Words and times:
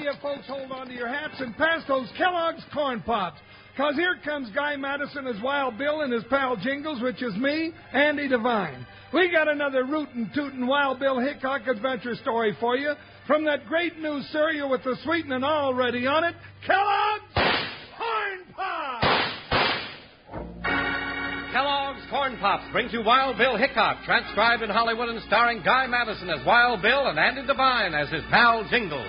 You 0.00 0.12
folks, 0.22 0.46
hold 0.48 0.72
on 0.72 0.88
to 0.88 0.94
your 0.94 1.08
hats 1.08 1.34
and 1.40 1.54
pass 1.56 1.82
those 1.86 2.08
Kellogg's 2.16 2.64
Corn 2.72 3.00
Pops. 3.02 3.38
Cause 3.76 3.94
here 3.94 4.16
comes 4.24 4.50
Guy 4.54 4.74
Madison 4.76 5.26
as 5.26 5.40
Wild 5.42 5.78
Bill 5.78 6.00
and 6.00 6.12
his 6.12 6.24
pal 6.24 6.56
Jingles, 6.56 7.00
which 7.02 7.22
is 7.22 7.36
me, 7.36 7.72
Andy 7.92 8.26
Devine. 8.26 8.86
We 9.12 9.30
got 9.30 9.46
another 9.46 9.84
rootin' 9.84 10.30
tootin' 10.34 10.66
Wild 10.66 10.98
Bill 10.98 11.20
Hickok 11.20 11.66
adventure 11.66 12.14
story 12.16 12.56
for 12.58 12.76
you 12.76 12.94
from 13.26 13.44
that 13.44 13.66
great 13.66 13.98
new 13.98 14.20
cereal 14.32 14.70
with 14.70 14.82
the 14.84 14.96
sweetening 15.04 15.44
already 15.44 16.06
on 16.06 16.24
it, 16.24 16.34
Kellogg's 16.66 17.34
Corn 17.96 18.54
Pops. 18.56 19.09
Kellogg's 21.52 22.02
Corn 22.10 22.36
Pops 22.38 22.70
brings 22.70 22.92
you 22.92 23.02
Wild 23.02 23.36
Bill 23.36 23.56
Hickok, 23.56 24.04
transcribed 24.04 24.62
in 24.62 24.70
Hollywood 24.70 25.08
and 25.08 25.20
starring 25.26 25.62
Guy 25.64 25.88
Madison 25.88 26.30
as 26.30 26.46
Wild 26.46 26.80
Bill 26.80 27.08
and 27.08 27.18
Andy 27.18 27.44
Devine 27.44 27.92
as 27.92 28.08
his 28.08 28.22
pal 28.30 28.64
Jingle. 28.70 29.04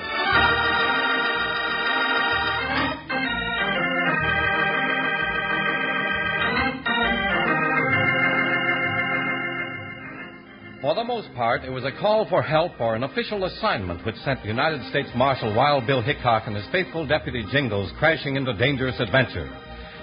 For 10.81 10.95
the 10.95 11.03
most 11.03 11.31
part, 11.35 11.63
it 11.63 11.69
was 11.69 11.83
a 11.85 11.91
call 11.91 12.27
for 12.27 12.41
help 12.41 12.81
or 12.81 12.95
an 12.95 13.03
official 13.03 13.45
assignment 13.45 14.03
which 14.03 14.15
sent 14.25 14.43
United 14.43 14.81
States 14.89 15.09
Marshal 15.15 15.53
Wild 15.53 15.85
Bill 15.85 16.01
Hickok 16.01 16.47
and 16.47 16.55
his 16.55 16.65
faithful 16.71 17.05
deputy 17.05 17.45
Jingles 17.51 17.91
crashing 17.99 18.35
into 18.35 18.53
dangerous 18.53 18.99
adventure. 18.99 19.47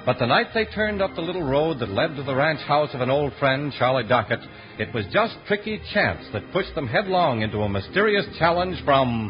But 0.09 0.19
the 0.19 0.25
night 0.25 0.55
they 0.55 0.65
turned 0.65 1.03
up 1.03 1.15
the 1.15 1.21
little 1.21 1.43
road 1.43 1.81
that 1.81 1.91
led 1.91 2.17
to 2.17 2.23
the 2.23 2.35
ranch 2.35 2.61
house 2.61 2.89
of 2.95 3.03
an 3.03 3.11
old 3.11 3.31
friend, 3.39 3.71
Charlie 3.79 4.09
Dockett, 4.09 4.41
it 4.79 4.95
was 4.95 5.05
just 5.13 5.37
tricky 5.47 5.79
chance 5.93 6.25
that 6.33 6.51
pushed 6.51 6.75
them 6.75 6.87
headlong 6.89 7.43
into 7.43 7.59
a 7.59 7.69
mysterious 7.69 8.25
challenge 8.39 8.83
from 8.87 9.29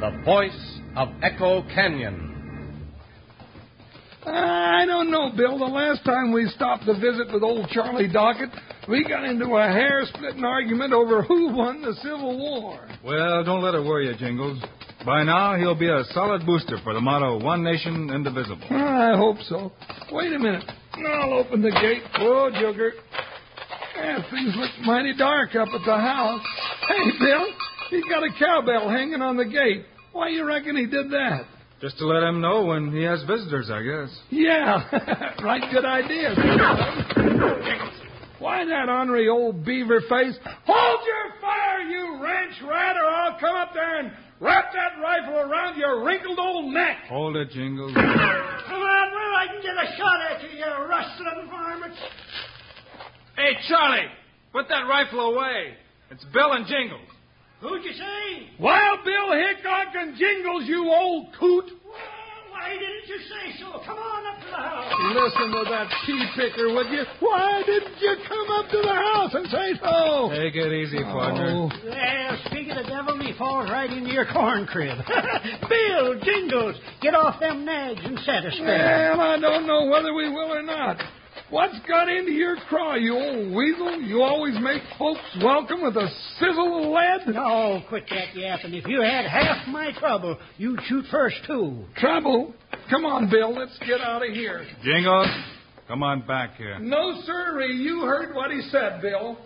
the 0.00 0.24
voice 0.24 0.78
of 0.96 1.10
Echo 1.22 1.60
Canyon. 1.74 2.31
I 4.24 4.84
don't 4.86 5.10
know, 5.10 5.30
Bill. 5.36 5.58
The 5.58 5.64
last 5.64 6.04
time 6.04 6.32
we 6.32 6.46
stopped 6.54 6.86
to 6.86 6.94
visit 6.94 7.32
with 7.32 7.42
old 7.42 7.68
Charlie 7.70 8.08
Dockett, 8.08 8.50
we 8.88 9.04
got 9.06 9.24
into 9.24 9.46
a 9.56 9.66
hair 9.66 10.02
splitting 10.06 10.44
argument 10.44 10.92
over 10.92 11.22
who 11.22 11.52
won 11.54 11.82
the 11.82 11.94
Civil 12.02 12.38
War. 12.38 12.88
Well, 13.04 13.44
don't 13.44 13.62
let 13.62 13.74
it 13.74 13.84
worry 13.84 14.08
you, 14.08 14.16
Jingles. 14.16 14.62
By 15.04 15.24
now, 15.24 15.56
he'll 15.56 15.78
be 15.78 15.88
a 15.88 16.04
solid 16.12 16.46
booster 16.46 16.78
for 16.84 16.94
the 16.94 17.00
motto, 17.00 17.42
One 17.42 17.64
Nation 17.64 18.10
Indivisible. 18.10 18.66
I 18.70 19.16
hope 19.16 19.38
so. 19.48 19.72
Wait 20.12 20.32
a 20.32 20.38
minute. 20.38 20.64
I'll 20.94 21.32
open 21.32 21.60
the 21.60 21.70
gate. 21.70 22.02
Oh, 22.18 22.50
Jugger. 22.54 22.90
Yeah, 23.96 24.18
things 24.30 24.54
look 24.56 24.70
mighty 24.86 25.14
dark 25.16 25.56
up 25.56 25.68
at 25.68 25.84
the 25.84 25.96
house. 25.96 26.42
Hey, 26.88 27.10
Bill, 27.18 27.46
he's 27.90 28.04
got 28.04 28.22
a 28.22 28.28
cowbell 28.38 28.88
hanging 28.88 29.20
on 29.20 29.36
the 29.36 29.44
gate. 29.44 29.84
Why 30.12 30.28
you 30.28 30.44
reckon 30.44 30.76
he 30.76 30.86
did 30.86 31.10
that? 31.10 31.46
Just 31.82 31.98
to 31.98 32.06
let 32.06 32.22
him 32.22 32.40
know 32.40 32.64
when 32.64 32.92
he 32.92 33.02
has 33.02 33.24
visitors, 33.24 33.68
I 33.68 33.82
guess. 33.82 34.16
Yeah, 34.30 35.34
right 35.42 35.62
good 35.72 35.84
idea. 35.84 36.30
Why 38.38 38.64
that 38.64 38.88
ornery 38.88 39.28
old 39.28 39.64
beaver 39.64 40.00
face? 40.02 40.38
Hold 40.64 41.00
your 41.04 41.40
fire, 41.40 41.80
you 41.80 42.22
ranch 42.22 42.54
rat, 42.62 42.96
or 42.96 43.04
I'll 43.04 43.38
come 43.40 43.56
up 43.56 43.70
there 43.74 43.98
and 43.98 44.12
wrap 44.40 44.66
that 44.72 45.02
rifle 45.02 45.38
around 45.38 45.76
your 45.76 46.04
wrinkled 46.04 46.38
old 46.38 46.72
neck. 46.72 46.98
Hold 47.08 47.36
it, 47.36 47.50
Jingles. 47.50 47.92
Come 47.94 48.04
on, 48.04 49.10
where 49.10 49.34
I 49.34 49.46
can 49.50 49.60
get 49.60 49.74
a 49.74 49.96
shot 49.96 50.20
at 50.30 50.42
you, 50.44 50.58
you 50.58 50.64
rustling 50.88 51.50
varmints. 51.50 51.98
Hey, 53.34 53.56
Charlie, 53.68 54.06
put 54.52 54.68
that 54.68 54.82
rifle 54.88 55.34
away. 55.34 55.74
It's 56.12 56.24
Bill 56.32 56.52
and 56.52 56.64
Jingles. 56.64 57.11
Who'd 57.62 57.84
you 57.84 57.92
say? 57.92 58.50
Wild 58.58 59.04
Bill 59.04 59.30
Hickok 59.38 59.94
and 59.94 60.18
Jingles, 60.18 60.64
you 60.66 60.82
old 60.90 61.28
coot. 61.38 61.70
Well, 61.86 61.94
why 62.50 62.74
didn't 62.74 63.06
you 63.06 63.18
say 63.30 63.54
so? 63.62 63.78
Come 63.86 63.98
on 64.02 64.26
up 64.26 64.42
to 64.42 64.50
the 64.50 64.56
house. 64.58 64.90
Listen 65.14 65.48
to 65.54 65.62
that 65.70 65.86
pea 66.04 66.26
picker, 66.34 66.74
would 66.74 66.90
you? 66.90 67.04
Why 67.20 67.62
didn't 67.64 68.02
you 68.02 68.16
come 68.26 68.50
up 68.50 68.66
to 68.68 68.78
the 68.82 68.94
house 68.94 69.30
and 69.34 69.46
say 69.46 69.78
so? 69.78 70.34
Take 70.34 70.56
it 70.58 70.72
easy, 70.74 71.06
oh. 71.06 71.12
partner. 71.14 71.50
Oh. 71.54 71.70
Well, 71.86 72.38
speaking 72.46 72.74
of 72.74 72.86
devil, 72.86 73.16
me 73.16 73.32
falls 73.38 73.70
right 73.70 73.90
into 73.90 74.10
your 74.10 74.26
corn 74.34 74.66
crib. 74.66 74.98
Bill, 75.70 76.18
Jingles, 76.18 76.74
get 77.00 77.14
off 77.14 77.38
them 77.38 77.64
nags 77.64 78.00
and 78.02 78.18
set 78.26 78.42
us 78.44 78.58
Well, 78.58 79.20
I 79.20 79.38
don't 79.38 79.68
know 79.68 79.86
whether 79.86 80.12
we 80.12 80.28
will 80.28 80.50
or 80.52 80.62
not. 80.62 80.98
What's 81.52 81.78
got 81.86 82.08
into 82.08 82.30
your 82.32 82.56
craw, 82.70 82.94
you 82.94 83.12
old 83.12 83.54
weasel? 83.54 84.00
You 84.00 84.22
always 84.22 84.54
make 84.62 84.80
folks 84.98 85.20
welcome 85.44 85.82
with 85.82 85.94
a 85.98 86.08
sizzle 86.38 86.82
of 86.82 86.90
lead? 86.90 87.34
No, 87.34 87.82
quit 87.90 88.04
that 88.08 88.34
yapping. 88.34 88.72
If 88.72 88.86
you 88.86 89.02
had 89.02 89.26
half 89.26 89.68
my 89.68 89.92
trouble, 89.98 90.38
you'd 90.56 90.80
shoot 90.86 91.04
first, 91.10 91.36
too. 91.46 91.84
Trouble? 91.98 92.54
Come 92.88 93.04
on, 93.04 93.28
Bill, 93.28 93.54
let's 93.54 93.78
get 93.80 94.00
out 94.00 94.26
of 94.26 94.32
here. 94.32 94.66
Jingles, 94.82 95.28
come 95.88 96.02
on 96.02 96.26
back 96.26 96.56
here. 96.56 96.78
No, 96.78 97.20
sirree, 97.26 97.76
you 97.76 98.00
heard 98.00 98.34
what 98.34 98.50
he 98.50 98.62
said, 98.70 99.02
Bill. 99.02 99.36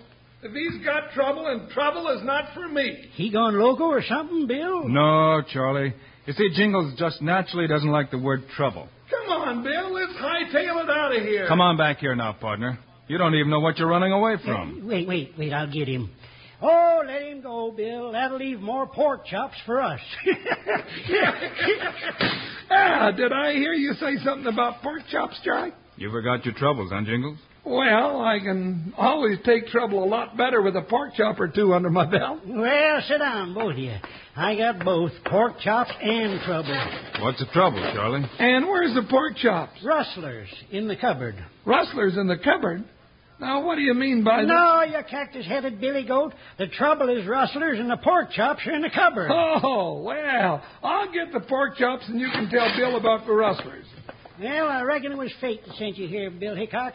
If 0.45 0.53
he's 0.53 0.84
got 0.84 1.11
trouble, 1.12 1.49
and 1.49 1.69
trouble 1.71 2.09
is 2.16 2.25
not 2.25 2.55
for 2.55 2.69
me. 2.69 3.11
He 3.15 3.33
gone 3.33 3.59
loco 3.59 3.83
or 3.83 4.05
something, 4.09 4.47
Bill? 4.47 4.87
No, 4.87 5.43
Charlie. 5.53 5.93
You 6.27 6.34
see, 6.34 6.50
Jingles 6.55 6.95
just 6.97 7.21
naturally 7.21 7.66
doesn't 7.66 7.91
like 7.91 8.12
the 8.12 8.19
word 8.19 8.45
trouble. 8.55 8.89
Come 9.11 9.31
on, 9.31 9.62
Bill, 9.62 9.93
let's 9.93 10.12
hightail 10.15 10.83
it 10.83 10.91
out 10.91 11.15
of 11.17 11.22
here. 11.22 11.47
Come 11.49 11.61
on 11.61 11.77
back 11.77 11.99
here 11.99 12.15
now, 12.17 12.33
partner. 12.33 12.78
You 13.09 13.19
don't 13.19 13.34
even 13.34 13.50
know 13.50 13.61
what 13.61 13.78
you're 13.78 13.89
running 13.89 14.12
away 14.12 14.37
from. 14.44 14.87
Wait, 14.87 15.06
wait, 15.06 15.34
wait, 15.39 15.53
I'll 15.53 15.71
get 15.71 15.87
him. 15.87 16.11
Oh, 16.61 17.03
let 17.06 17.22
him 17.22 17.41
go, 17.43 17.71
Bill. 17.71 18.12
That'll 18.12 18.39
leave 18.39 18.61
more 18.61 18.87
pork 18.87 19.27
chops 19.27 19.56
for 19.65 19.81
us. 19.81 20.00
ah, 22.71 23.11
did 23.12 23.33
I 23.33 23.53
hear 23.53 23.75
you 23.75 23.93
say 23.95 24.16
something 24.25 24.53
about 24.53 24.83
pork 24.83 25.03
chops, 25.11 25.39
Charlie? 25.45 25.72
You 25.97 26.11
forgot 26.11 26.45
your 26.45 26.54
troubles, 26.54 26.91
huh, 26.92 27.03
Jingles? 27.04 27.39
Well, 27.66 28.21
I 28.21 28.39
can 28.39 28.95
always 28.97 29.39
take 29.45 29.66
trouble 29.66 30.04
a 30.04 30.07
lot 30.07 30.36
better 30.36 30.63
with 30.63 30.77
a 30.77 30.83
pork 30.83 31.15
chop 31.16 31.41
or 31.41 31.48
two 31.48 31.74
under 31.74 31.91
my 31.91 32.04
belt. 32.07 32.41
well, 32.47 33.03
sit 33.09 33.18
down, 33.18 33.54
both 33.54 33.72
of 33.72 33.78
you. 33.78 33.97
I 34.36 34.54
got 34.54 34.84
both 34.84 35.10
pork 35.24 35.59
chops 35.60 35.91
and 36.01 36.41
trouble. 36.42 36.78
What's 37.21 37.41
the 37.41 37.47
trouble, 37.53 37.78
Charlie? 37.92 38.24
And 38.39 38.66
where's 38.66 38.95
the 38.95 39.03
pork 39.10 39.36
chops? 39.39 39.72
Rustlers 39.84 40.48
in 40.71 40.86
the 40.86 40.95
cupboard. 40.95 41.34
Rustlers 41.65 42.16
in 42.16 42.28
the 42.28 42.39
cupboard. 42.39 42.84
Now, 43.41 43.65
what 43.66 43.74
do 43.74 43.83
you 43.83 43.95
mean 43.95 44.22
by 44.22 44.42
that? 44.42 44.47
No, 44.47 44.83
you 44.83 45.04
cactus-headed 45.10 45.80
billy 45.80 46.04
goat. 46.04 46.34
The 46.59 46.69
trouble 46.69 47.09
is 47.10 47.27
rustlers 47.27 47.80
and 47.80 47.91
the 47.91 47.98
pork 47.98 48.30
chops 48.30 48.60
are 48.66 48.74
in 48.74 48.83
the 48.83 48.91
cupboard. 48.91 49.28
Oh, 49.33 50.03
well, 50.03 50.62
I'll 50.84 51.12
get 51.12 51.33
the 51.33 51.41
pork 51.41 51.77
chops 51.77 52.04
and 52.09 52.21
you 52.21 52.28
can 52.30 52.48
tell 52.48 52.69
Bill 52.77 52.97
about 52.97 53.27
the 53.27 53.33
rustlers. 53.33 53.84
Well, 54.41 54.69
I 54.69 54.83
reckon 54.83 55.12
it 55.12 55.19
was 55.19 55.33
fate 55.41 55.62
that 55.66 55.74
sent 55.77 55.97
you 55.98 56.07
here, 56.07 56.30
Bill 56.30 56.54
Hickok. 56.54 56.92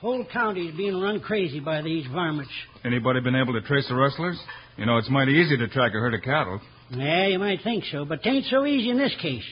Whole 0.00 0.24
county's 0.32 0.74
being 0.76 0.98
run 0.98 1.20
crazy 1.20 1.60
by 1.60 1.82
these 1.82 2.06
varmints. 2.10 2.50
Anybody 2.84 3.20
been 3.20 3.34
able 3.34 3.52
to 3.52 3.60
trace 3.60 3.86
the 3.86 3.94
rustlers? 3.94 4.38
You 4.78 4.86
know, 4.86 4.96
it's 4.96 5.10
mighty 5.10 5.32
easy 5.32 5.58
to 5.58 5.68
track 5.68 5.92
a 5.94 5.98
herd 5.98 6.14
of 6.14 6.22
cattle. 6.22 6.58
Yeah, 6.88 7.26
you 7.26 7.38
might 7.38 7.60
think 7.62 7.84
so, 7.92 8.06
but 8.06 8.22
'tain't 8.22 8.46
so 8.46 8.64
easy 8.64 8.88
in 8.88 8.96
this 8.96 9.14
case. 9.16 9.44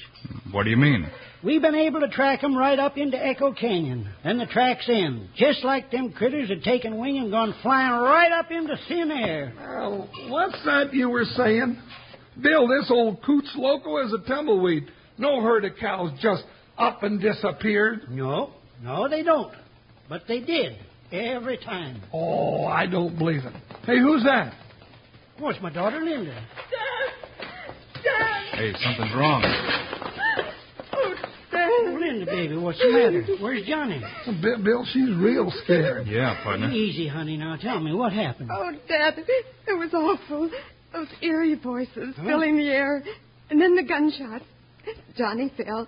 What 0.50 0.62
do 0.64 0.70
you 0.70 0.78
mean? 0.78 1.06
We've 1.42 1.60
been 1.60 1.74
able 1.74 2.00
to 2.00 2.08
track 2.08 2.42
'em 2.42 2.56
right 2.56 2.78
up 2.78 2.96
into 2.96 3.22
Echo 3.24 3.52
Canyon. 3.52 4.08
Then 4.24 4.38
the 4.38 4.46
track's 4.46 4.88
end, 4.88 5.28
just 5.36 5.64
like 5.64 5.90
them 5.90 6.12
critters 6.12 6.48
had 6.48 6.64
taken 6.64 6.96
wing 6.96 7.18
and 7.18 7.30
gone 7.30 7.52
flying 7.62 7.92
right 7.92 8.32
up 8.32 8.50
into 8.50 8.76
thin 8.88 9.10
air. 9.12 9.52
Well, 9.58 10.08
what's 10.28 10.64
that 10.64 10.94
you 10.94 11.10
were 11.10 11.26
saying? 11.26 11.76
Bill, 12.40 12.66
this 12.66 12.90
old 12.90 13.20
Coots 13.22 13.54
loco 13.54 13.98
is 13.98 14.14
a 14.14 14.18
tumbleweed. 14.20 14.90
No 15.18 15.42
herd 15.42 15.66
of 15.66 15.76
cows 15.76 16.10
just 16.20 16.44
up 16.78 17.02
and 17.02 17.20
disappeared. 17.20 18.10
No, 18.10 18.54
no, 18.82 19.08
they 19.08 19.22
don't. 19.22 19.52
But 20.08 20.22
they 20.26 20.40
did, 20.40 20.78
every 21.12 21.58
time. 21.58 22.00
Oh, 22.12 22.64
I 22.64 22.86
don't 22.86 23.18
believe 23.18 23.44
it. 23.44 23.52
Hey, 23.84 23.98
who's 23.98 24.24
that? 24.24 24.54
Oh, 25.40 25.48
it's 25.48 25.60
my 25.62 25.70
daughter 25.70 26.00
Linda. 26.00 26.32
Dad! 26.32 28.02
Dad! 28.02 28.58
Hey, 28.58 28.72
something's 28.82 29.14
wrong. 29.14 29.44
Oh, 31.52 31.98
Linda, 32.00 32.26
baby, 32.26 32.56
what's 32.56 32.78
the 32.78 32.90
matter? 32.90 33.24
Where's 33.40 33.66
Johnny? 33.66 34.02
Bill, 34.40 34.62
Bill, 34.62 34.86
she's 34.92 35.10
real 35.16 35.52
scared. 35.64 36.06
Yeah, 36.06 36.42
partner. 36.42 36.70
Easy, 36.70 37.06
honey, 37.06 37.36
now 37.36 37.56
tell 37.56 37.78
me 37.80 37.92
what 37.92 38.12
happened. 38.12 38.50
Oh, 38.52 38.72
Dad, 38.88 39.14
it 39.18 39.72
was 39.78 39.92
awful. 39.92 40.50
Those 40.92 41.08
eerie 41.20 41.54
voices 41.54 42.14
filling 42.24 42.56
the 42.56 42.68
air, 42.68 43.02
and 43.50 43.60
then 43.60 43.76
the 43.76 43.82
gunshots. 43.82 44.44
Johnny 45.16 45.52
fell. 45.56 45.86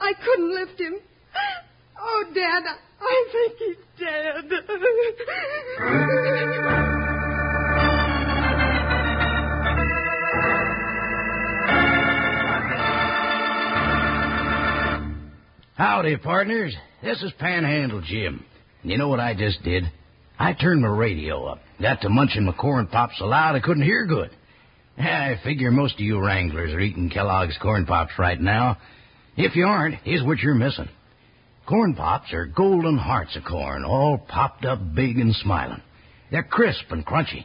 I 0.00 0.12
couldn't 0.22 0.52
lift 0.52 0.80
him. 0.80 0.94
Oh, 1.98 2.24
Dad, 2.34 2.62
I 3.00 3.26
think 3.32 3.58
he's 3.58 3.76
dead. 3.98 5.56
Howdy, 15.76 16.16
partners. 16.18 16.74
This 17.02 17.22
is 17.22 17.32
Panhandle 17.38 18.00
Jim. 18.00 18.44
You 18.82 18.96
know 18.96 19.08
what 19.08 19.20
I 19.20 19.34
just 19.34 19.62
did? 19.62 19.84
I 20.38 20.54
turned 20.54 20.80
my 20.80 20.88
radio 20.88 21.44
up. 21.46 21.60
Got 21.80 22.00
to 22.02 22.08
munching 22.08 22.44
my 22.44 22.52
corn 22.52 22.86
pops 22.86 23.18
so 23.18 23.26
loud 23.26 23.56
I 23.56 23.60
couldn't 23.60 23.82
hear 23.82 24.06
good. 24.06 24.30
I 24.98 25.38
figure 25.44 25.70
most 25.70 25.94
of 25.94 26.00
you 26.00 26.18
wranglers 26.18 26.72
are 26.72 26.80
eating 26.80 27.10
Kellogg's 27.10 27.58
corn 27.60 27.84
pops 27.84 28.12
right 28.18 28.40
now. 28.40 28.78
If 29.36 29.54
you 29.54 29.66
aren't, 29.66 29.96
here's 29.96 30.22
what 30.22 30.38
you're 30.38 30.54
missing. 30.54 30.88
Corn 31.66 31.94
pops 31.96 32.32
are 32.32 32.46
golden 32.46 32.96
hearts 32.96 33.34
of 33.34 33.44
corn, 33.44 33.84
all 33.84 34.18
popped 34.18 34.64
up 34.64 34.78
big 34.94 35.18
and 35.18 35.34
smiling. 35.34 35.82
They're 36.30 36.44
crisp 36.44 36.84
and 36.90 37.04
crunchy. 37.04 37.44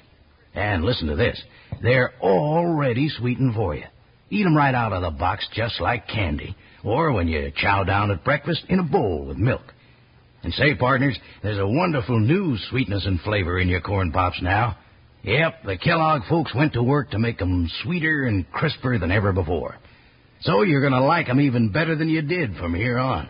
And 0.53 0.83
listen 0.83 1.07
to 1.07 1.15
this. 1.15 1.41
They're 1.81 2.13
already 2.21 3.09
sweetened 3.09 3.55
for 3.55 3.73
you. 3.73 3.85
Eat 4.29 4.45
'em 4.45 4.55
right 4.55 4.75
out 4.75 4.93
of 4.93 5.01
the 5.01 5.09
box 5.09 5.47
just 5.53 5.81
like 5.81 6.07
candy. 6.07 6.55
Or 6.83 7.11
when 7.13 7.27
you 7.27 7.51
chow 7.55 7.83
down 7.83 8.11
at 8.11 8.23
breakfast 8.23 8.63
in 8.69 8.79
a 8.79 8.83
bowl 8.83 9.25
with 9.25 9.37
milk. 9.37 9.73
And 10.43 10.53
say, 10.53 10.75
partners, 10.75 11.17
there's 11.41 11.57
a 11.57 11.67
wonderful 11.67 12.19
new 12.19 12.57
sweetness 12.69 13.05
and 13.05 13.19
flavor 13.21 13.59
in 13.59 13.69
your 13.69 13.81
corn 13.81 14.11
pops 14.11 14.41
now. 14.41 14.77
Yep, 15.23 15.63
the 15.63 15.77
Kellogg 15.77 16.23
folks 16.25 16.53
went 16.53 16.73
to 16.73 16.83
work 16.83 17.11
to 17.11 17.19
make 17.19 17.41
'em 17.41 17.69
sweeter 17.83 18.25
and 18.25 18.49
crisper 18.51 18.99
than 18.99 19.11
ever 19.11 19.33
before. 19.33 19.77
So 20.41 20.61
you're 20.61 20.81
going 20.81 20.93
to 20.93 21.01
like 21.01 21.29
'em 21.29 21.41
even 21.41 21.69
better 21.69 21.95
than 21.95 22.09
you 22.09 22.21
did 22.21 22.55
from 22.57 22.75
here 22.75 22.99
on. 22.99 23.27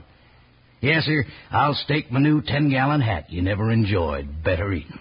Yes, 0.82 1.06
sir, 1.06 1.26
I'll 1.52 1.76
stake 1.76 2.12
my 2.12 2.20
new 2.20 2.42
10 2.42 2.70
gallon 2.70 3.02
hat 3.02 3.32
you 3.32 3.42
never 3.44 3.72
enjoyed 3.72 4.44
better 4.44 4.74
eating. 4.74 5.00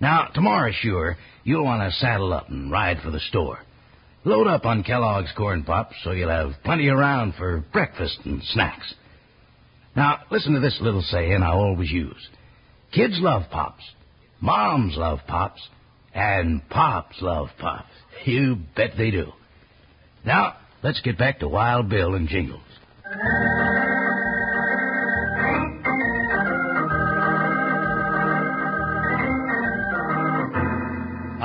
Now, 0.00 0.28
tomorrow, 0.34 0.72
sure, 0.72 1.16
you'll 1.44 1.64
want 1.64 1.90
to 1.90 1.98
saddle 1.98 2.32
up 2.32 2.48
and 2.48 2.70
ride 2.70 2.98
for 3.02 3.10
the 3.10 3.20
store. 3.20 3.58
Load 4.24 4.46
up 4.46 4.64
on 4.64 4.82
Kellogg's 4.82 5.32
Corn 5.36 5.64
Pops 5.64 5.94
so 6.02 6.10
you'll 6.10 6.30
have 6.30 6.52
plenty 6.64 6.88
around 6.88 7.34
for 7.34 7.64
breakfast 7.72 8.18
and 8.24 8.42
snacks. 8.42 8.94
Now, 9.94 10.20
listen 10.30 10.54
to 10.54 10.60
this 10.60 10.78
little 10.80 11.02
saying 11.02 11.42
I 11.42 11.52
always 11.52 11.90
use. 11.90 12.28
Kids 12.92 13.14
love 13.18 13.44
Pops. 13.50 13.84
Moms 14.40 14.96
love 14.96 15.20
Pops. 15.26 15.60
And 16.14 16.66
Pops 16.68 17.16
love 17.20 17.48
Pops. 17.58 17.88
You 18.24 18.56
bet 18.74 18.92
they 18.96 19.10
do. 19.10 19.30
Now, 20.24 20.54
let's 20.82 21.00
get 21.02 21.16
back 21.18 21.38
to 21.40 21.48
Wild 21.48 21.88
Bill 21.88 22.14
and 22.14 22.28
Jingles. 22.28 22.62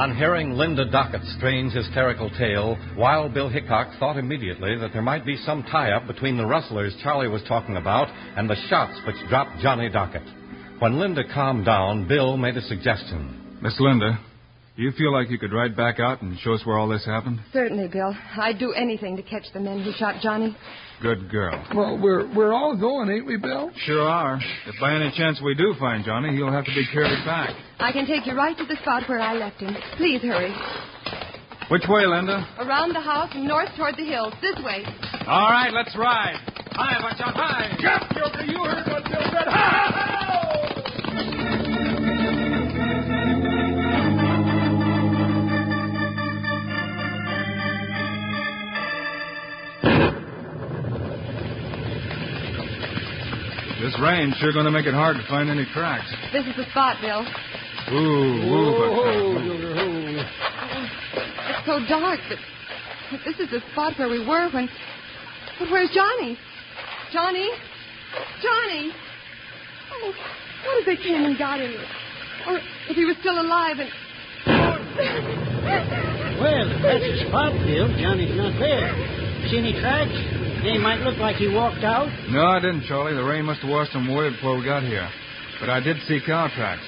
On 0.02 0.16
hearing 0.16 0.54
Linda 0.54 0.90
Dockett's 0.90 1.32
strange 1.38 1.74
hysterical 1.74 2.32
tale, 2.32 2.76
Wild 2.98 3.36
Bill 3.36 3.50
Hickok 3.50 4.00
thought 4.00 4.18
immediately 4.18 4.76
that 4.80 4.94
there 4.94 5.02
might 5.04 5.28
be 5.28 5.38
some 5.46 5.62
tie 5.62 5.92
up 5.92 6.08
between 6.08 6.38
the 6.38 6.46
rustlers 6.48 6.96
Charlie 7.04 7.28
was 7.28 7.44
talking 7.48 7.78
about 7.78 8.08
and 8.36 8.50
the 8.50 8.56
shots 8.68 9.00
which 9.06 9.16
dropped 9.30 9.62
Johnny 9.62 9.90
Dockett. 9.92 10.24
When 10.80 10.98
Linda 10.98 11.22
calmed 11.32 11.66
down, 11.66 12.08
Bill 12.08 12.36
made 12.36 12.58
a 12.58 12.64
suggestion. 12.64 13.60
Miss 13.62 13.80
Linda, 13.80 14.20
do 14.76 14.84
you 14.84 14.92
feel 14.98 15.12
like 15.12 15.30
you 15.30 15.38
could 15.38 15.52
ride 15.54 15.76
back 15.76 16.00
out 16.00 16.22
and 16.22 16.38
show 16.40 16.54
us 16.54 16.62
where 16.66 16.78
all 16.78 16.88
this 16.88 17.06
happened? 17.06 17.40
Certainly, 17.52 17.90
Bill. 17.90 18.16
I'd 18.38 18.58
do 18.58 18.72
anything 18.74 19.16
to 19.18 19.24
catch 19.24 19.44
the 19.54 19.60
men 19.60 19.84
who 19.84 19.92
shot 19.94 20.22
Johnny. 20.22 20.56
Good 21.02 21.30
girl. 21.32 21.66
Well, 21.74 21.98
we're 22.00 22.32
we're 22.36 22.54
all 22.54 22.78
going, 22.78 23.10
ain't 23.10 23.26
we, 23.26 23.38
Bill? 23.38 23.72
Sure 23.86 24.08
are. 24.08 24.40
If 24.68 24.76
by 24.80 24.94
any 24.96 25.12
chance 25.18 25.42
we 25.44 25.56
do 25.56 25.74
find 25.80 26.06
Johnny, 26.06 26.36
he'll 26.36 26.52
have 26.52 26.66
to 26.66 26.76
be 26.76 26.86
carried 26.94 27.26
back. 27.26 27.50
I 27.80 27.92
can 27.92 28.06
take 28.06 28.28
you 28.28 28.34
right 28.34 28.56
to 28.58 28.66
the 28.66 28.76
spot 28.82 29.10
where 29.10 29.20
I 29.20 29.34
left 29.34 29.60
him. 29.60 29.76
Please 29.98 30.22
hurry. 30.22 30.54
Which 31.70 31.84
way, 31.90 32.06
Linda? 32.06 32.46
Around 32.60 32.94
the 32.94 33.02
house 33.02 33.32
and 33.34 33.48
north 33.48 33.70
toward 33.78 33.96
the 33.98 34.06
hills. 34.06 34.34
This 34.42 34.56
way. 34.64 34.84
All 35.26 35.50
right, 35.50 35.72
let's 35.74 35.96
ride. 35.98 36.36
Hi, 36.74 37.02
watch 37.02 37.20
out, 37.20 37.34
hi. 37.36 37.76
Jeff 37.80 38.08
Joker, 38.16 38.44
you 38.46 38.64
heard 38.64 38.88
what 38.88 39.04
Bill 39.06 39.24
said. 39.32 39.48
Ha 39.48 39.91
This 53.92 54.00
rain's 54.00 54.36
sure 54.38 54.54
going 54.54 54.64
to 54.64 54.72
make 54.72 54.86
it 54.86 54.94
hard 54.94 55.18
to 55.18 55.28
find 55.28 55.50
any 55.50 55.66
tracks. 55.74 56.08
This 56.32 56.48
is 56.48 56.56
the 56.56 56.64
spot, 56.72 56.96
Bill. 57.04 57.28
Ooh, 57.92 58.40
ooh, 58.40 58.72
but, 58.80 58.88
It's 61.52 61.66
so 61.68 61.84
dark, 61.90 62.22
but, 62.30 62.40
but 63.12 63.20
this 63.26 63.36
is 63.36 63.52
the 63.52 63.60
spot 63.74 64.00
where 64.00 64.08
we 64.08 64.26
were 64.26 64.50
when. 64.52 64.70
But 65.60 65.70
where's 65.72 65.90
Johnny? 65.92 66.40
Johnny? 67.12 67.50
Johnny! 68.40 68.96
Oh, 69.92 70.14
what 70.66 70.80
if 70.80 70.86
they 70.86 70.96
came 70.96 71.26
and 71.26 71.38
got 71.38 71.60
him? 71.60 71.76
Or 72.48 72.60
if 72.88 72.96
he 72.96 73.04
was 73.04 73.18
still 73.20 73.42
alive 73.42 73.76
and. 73.80 73.90
Well, 76.40 76.72
if 76.72 76.80
that's 76.80 77.04
the 77.04 77.28
spot, 77.28 77.52
Bill, 77.60 77.92
Johnny's 78.00 78.38
not 78.38 78.58
there. 78.58 78.96
See 79.52 79.58
any 79.58 79.74
tracks? 79.74 80.41
They 80.64 80.78
might 80.78 81.02
look 81.02 81.18
like 81.18 81.38
he 81.38 81.48
walked 81.48 81.84
out. 81.84 82.08
No, 82.30 82.46
I 82.46 82.60
didn't, 82.60 82.86
Charlie. 82.86 83.16
The 83.16 83.24
rain 83.24 83.46
must 83.46 83.62
have 83.62 83.70
washed 83.70 83.94
them 83.94 84.08
away 84.10 84.30
before 84.30 84.58
we 84.58 84.64
got 84.64 84.84
here. 84.84 85.10
But 85.60 85.70
I 85.70 85.80
did 85.80 85.98
see 86.08 86.22
cow 86.26 86.50
tracks. 86.54 86.86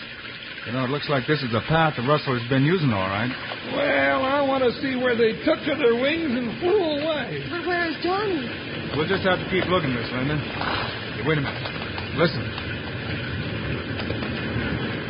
You 0.65 0.73
know, 0.73 0.85
it 0.85 0.89
looks 0.89 1.09
like 1.09 1.27
this 1.27 1.41
is 1.43 1.51
the 1.51 1.59
path 1.67 1.95
the 1.97 2.07
rustler's 2.07 2.47
been 2.47 2.63
using, 2.63 2.93
all 2.93 3.09
right. 3.09 3.27
Well, 3.75 4.23
I 4.23 4.41
want 4.41 4.63
to 4.63 4.71
see 4.79 4.95
where 4.95 5.17
they 5.17 5.33
took 5.43 5.59
to 5.65 5.75
their 5.75 5.97
wings 5.99 6.31
and 6.31 6.59
flew 6.61 7.03
away. 7.03 7.43
But 7.49 7.67
where's 7.67 7.97
Johnny? 7.99 8.47
We'll 8.95 9.09
just 9.09 9.25
have 9.27 9.41
to 9.41 9.47
keep 9.51 9.65
looking, 9.67 9.91
Miss 9.91 10.07
Linda. 10.13 10.37
Hey, 10.37 11.25
wait 11.27 11.37
a 11.37 11.41
minute. 11.41 12.15
Listen. 12.15 12.45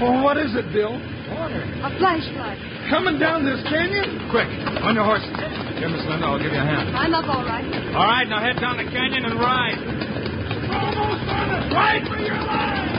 Oh, 0.01 0.23
what 0.23 0.37
is 0.37 0.55
it, 0.55 0.71
Bill? 0.73 0.97
Water. 1.35 1.61
A 1.83 1.91
flash 1.99 2.25
flood. 2.33 2.57
Coming 2.89 3.17
down 3.19 3.43
this 3.43 3.61
canyon? 3.69 4.29
Quick, 4.29 4.47
on 4.83 4.95
your 4.95 5.05
horses. 5.05 5.29
Here, 5.79 5.89
Miss 5.89 6.05
Linda, 6.07 6.25
I'll 6.27 6.37
give 6.37 6.51
you 6.51 6.59
a 6.59 6.65
hand. 6.65 6.95
I'm 6.95 7.13
up 7.13 7.25
all 7.27 7.43
right. 7.43 7.65
All 7.95 8.05
right, 8.05 8.27
now 8.27 8.39
head 8.39 8.59
down 8.61 8.77
the 8.77 8.83
canyon 8.83 9.25
and 9.25 9.39
ride. 9.39 9.77
Almost 10.69 11.29
on 11.29 11.49
it. 11.49 11.73
Right 11.73 12.03
for 12.07 12.17
your 12.19 12.37
life. 12.37 12.89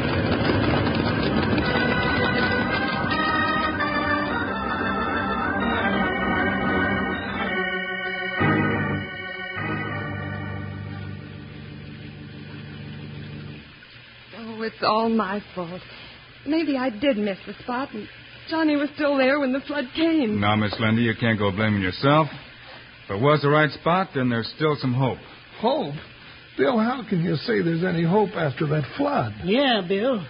Oh, 14.39 14.63
it's 14.63 14.83
all 14.83 15.09
my 15.09 15.41
fault. 15.55 15.81
Maybe 16.47 16.77
I 16.77 16.91
did 16.91 17.17
miss 17.17 17.39
the 17.47 17.55
spot, 17.63 17.95
and 17.95 18.09
Johnny 18.51 18.77
was 18.77 18.89
still 18.95 19.17
there 19.17 19.41
when 19.41 19.53
the 19.53 19.61
flood 19.61 19.87
came. 19.97 20.41
Now, 20.41 20.57
Miss 20.57 20.75
Linda, 20.79 21.01
you 21.01 21.15
can't 21.19 21.39
go 21.39 21.51
blaming 21.51 21.83
yourself. 21.83 22.29
If 23.05 23.17
it 23.17 23.21
was 23.21 23.41
the 23.43 23.49
right 23.49 23.71
spot, 23.71 24.11
then 24.15 24.29
there's 24.29 24.51
still 24.57 24.77
some 24.81 24.95
hope. 24.95 25.19
Hope? 25.61 25.95
Bill, 26.57 26.79
how 26.79 27.03
can 27.09 27.23
you 27.23 27.37
say 27.37 27.63
there's 27.63 27.85
any 27.85 28.05
hope 28.05 28.31
after 28.37 28.67
that 28.69 28.85
flood? 28.97 29.33
Yeah, 29.45 29.83
Bill. 29.87 30.25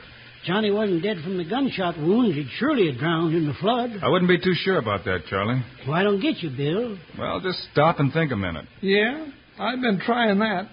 Johnny 0.47 0.71
wasn't 0.71 1.03
dead 1.03 1.19
from 1.25 1.39
the 1.39 1.45
gunshot 1.45 1.99
wounds, 1.99 2.37
he'd 2.37 2.49
surely 2.59 2.91
have 2.91 2.99
drowned 2.99 3.35
in 3.35 3.47
the 3.47 3.55
flood. 3.55 3.91
I 4.03 4.09
wouldn't 4.09 4.29
be 4.29 4.39
too 4.39 4.55
sure 4.55 4.79
about 4.79 5.05
that, 5.05 5.21
Charlie. 5.29 5.63
Well, 5.87 5.97
I 5.97 6.03
don't 6.03 6.21
get 6.21 6.43
you, 6.43 6.51
Bill? 6.51 6.99
Well, 7.19 7.41
just 7.41 7.59
stop 7.73 7.99
and 7.99 8.13
think 8.13 8.31
a 8.31 8.37
minute. 8.37 8.67
Yeah, 8.83 9.27
I've 9.59 9.81
been 9.81 10.01
trying 10.05 10.39
that. 10.41 10.69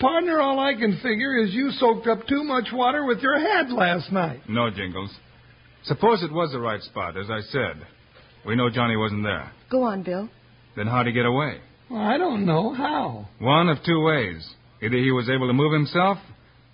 Partner, 0.00 0.40
all 0.40 0.58
I 0.58 0.72
can 0.74 0.98
figure 1.02 1.36
is 1.44 1.52
you 1.52 1.70
soaked 1.72 2.06
up 2.06 2.26
too 2.26 2.42
much 2.44 2.68
water 2.72 3.04
with 3.04 3.18
your 3.20 3.38
head 3.38 3.70
last 3.70 4.10
night. 4.10 4.40
No, 4.48 4.70
Jingles. 4.70 5.10
Suppose 5.84 6.22
it 6.22 6.32
was 6.32 6.52
the 6.52 6.60
right 6.60 6.82
spot, 6.82 7.16
as 7.16 7.30
I 7.30 7.40
said. 7.50 7.84
We 8.46 8.56
know 8.56 8.70
Johnny 8.70 8.96
wasn't 8.96 9.24
there. 9.24 9.50
Go 9.70 9.82
on, 9.84 10.02
Bill. 10.02 10.28
Then 10.76 10.86
how'd 10.86 11.06
he 11.06 11.12
get 11.12 11.26
away? 11.26 11.58
Well, 11.90 12.00
I 12.00 12.18
don't 12.18 12.46
know 12.46 12.72
how. 12.72 13.28
One 13.38 13.68
of 13.68 13.78
two 13.84 14.00
ways. 14.02 14.48
Either 14.82 14.96
he 14.96 15.10
was 15.10 15.28
able 15.28 15.46
to 15.48 15.52
move 15.52 15.72
himself, 15.72 16.18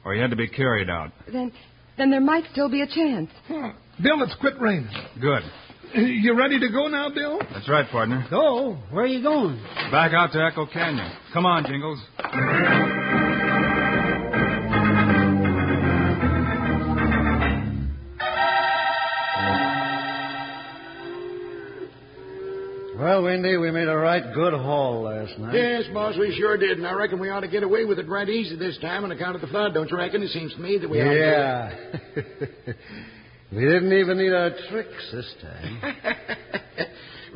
or 0.04 0.14
he 0.14 0.20
had 0.20 0.30
to 0.30 0.36
be 0.36 0.48
carried 0.48 0.88
out. 0.90 1.10
Then, 1.32 1.52
then 1.98 2.10
there 2.10 2.20
might 2.20 2.44
still 2.52 2.68
be 2.68 2.82
a 2.82 2.86
chance. 2.86 3.30
Huh. 3.48 3.72
Bill, 4.02 4.22
it's 4.22 4.34
quit 4.40 4.60
raining. 4.60 4.88
Good. 5.20 5.42
Uh, 5.96 6.00
you 6.00 6.36
ready 6.36 6.60
to 6.60 6.68
go 6.70 6.88
now, 6.88 7.08
Bill? 7.12 7.38
That's 7.52 7.68
right, 7.68 7.88
partner. 7.90 8.26
Go? 8.30 8.76
Where 8.90 9.04
are 9.04 9.08
you 9.08 9.22
going? 9.22 9.56
Back 9.90 10.12
out 10.12 10.32
to 10.32 10.44
Echo 10.44 10.66
Canyon. 10.66 11.10
Come 11.32 11.46
on, 11.46 11.64
Jingles. 11.64 12.00
Windy, 23.36 23.58
we 23.58 23.70
made 23.70 23.86
a 23.88 23.96
right 23.96 24.22
good 24.32 24.54
haul 24.54 25.02
last 25.02 25.38
night. 25.38 25.54
Yes, 25.54 25.84
boss, 25.92 26.16
we 26.18 26.34
sure 26.38 26.56
did, 26.56 26.78
and 26.78 26.86
I 26.86 26.92
reckon 26.92 27.18
we 27.18 27.28
ought 27.28 27.40
to 27.40 27.48
get 27.48 27.62
away 27.62 27.84
with 27.84 27.98
it 27.98 28.08
right 28.08 28.26
easy 28.26 28.56
this 28.56 28.78
time 28.78 29.04
on 29.04 29.12
account 29.12 29.34
of 29.34 29.42
the 29.42 29.46
flood, 29.48 29.74
don't 29.74 29.90
you 29.90 29.96
reckon? 29.98 30.22
It 30.22 30.30
seems 30.30 30.54
to 30.54 30.58
me 30.60 30.78
that 30.78 30.88
we 30.88 31.02
ought 31.02 31.12
to. 31.12 31.18
Yeah. 32.16 32.72
we 33.52 33.60
didn't 33.60 33.92
even 33.92 34.16
need 34.16 34.32
our 34.32 34.52
tricks 34.70 35.10
this 35.12 35.34
time. 35.42 35.96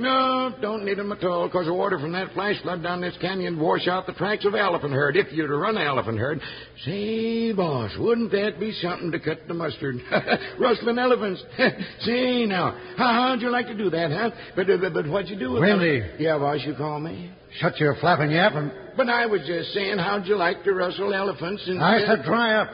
No, 0.01 0.53
don't 0.63 0.85
need 0.85 0.99
'em 0.99 1.13
at 1.13 1.23
all, 1.25 1.49
'cause 1.49 1.67
the 1.67 1.75
water 1.75 1.99
from 1.99 2.13
that 2.13 2.33
flash 2.33 2.59
flood 2.63 2.83
down 2.83 3.03
this 3.03 3.17
canyon 3.19 3.59
wash 3.59 3.87
out 3.87 4.07
the 4.07 4.13
tracks 4.15 4.45
of 4.47 4.55
elephant 4.55 4.95
herd, 4.95 5.17
if 5.17 5.31
you'd 5.33 5.51
run 5.51 5.77
elephant 5.77 6.19
herd. 6.19 6.41
Say, 6.85 7.53
boss, 7.53 7.95
wouldn't 7.99 8.31
that 8.33 8.59
be 8.59 8.73
something 8.73 9.13
to 9.13 9.19
cut 9.19 9.47
the 9.47 9.55
mustard? 9.55 10.01
Rustling 10.59 10.99
elephants. 10.99 11.45
Say, 12.01 12.47
now, 12.47 12.75
how, 12.97 13.13
how'd 13.13 13.43
you 13.43 13.51
like 13.51 13.67
to 13.67 13.75
do 13.75 13.91
that, 13.91 14.11
huh? 14.11 14.31
But, 14.57 14.71
uh, 14.71 14.79
but, 14.79 14.95
but 14.95 15.07
what'd 15.07 15.29
you 15.29 15.37
do 15.37 15.53
with 15.53 15.63
Windy. 15.63 16.03
Yeah, 16.19 16.39
boss, 16.39 16.65
you 16.65 16.75
call 16.75 16.99
me? 16.99 17.31
Shut 17.59 17.79
your 17.79 17.95
flapping 17.97 18.31
yap 18.31 18.55
and 18.55 18.73
But 18.97 19.09
I 19.09 19.27
was 19.27 19.43
just 19.47 19.73
saying, 19.75 19.99
how'd 19.99 20.27
you 20.27 20.37
like 20.37 20.65
to 20.65 20.73
rustle 20.73 21.13
elephants 21.13 21.63
and... 21.67 21.83
I 21.83 22.01
said 22.07 22.25
dry 22.25 22.55
up. 22.55 22.69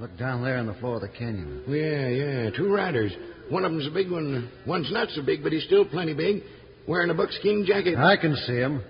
Look 0.00 0.16
down 0.16 0.42
there 0.42 0.56
on 0.56 0.66
the 0.66 0.72
floor 0.74 0.94
of 0.96 1.02
the 1.02 1.08
canyon. 1.08 1.62
Yeah, 1.68 2.08
yeah, 2.08 2.50
two 2.56 2.72
riders. 2.72 3.12
One 3.50 3.66
of 3.66 3.72
them's 3.72 3.86
a 3.86 3.90
big 3.90 4.10
one. 4.10 4.50
One's 4.66 4.90
not 4.90 5.08
so 5.10 5.20
big, 5.22 5.42
but 5.42 5.52
he's 5.52 5.64
still 5.64 5.84
plenty 5.84 6.14
big, 6.14 6.42
wearing 6.88 7.10
a 7.10 7.14
buckskin 7.14 7.66
jacket. 7.66 7.98
I 7.98 8.16
can 8.16 8.34
see 8.46 8.58
'em. 8.60 8.82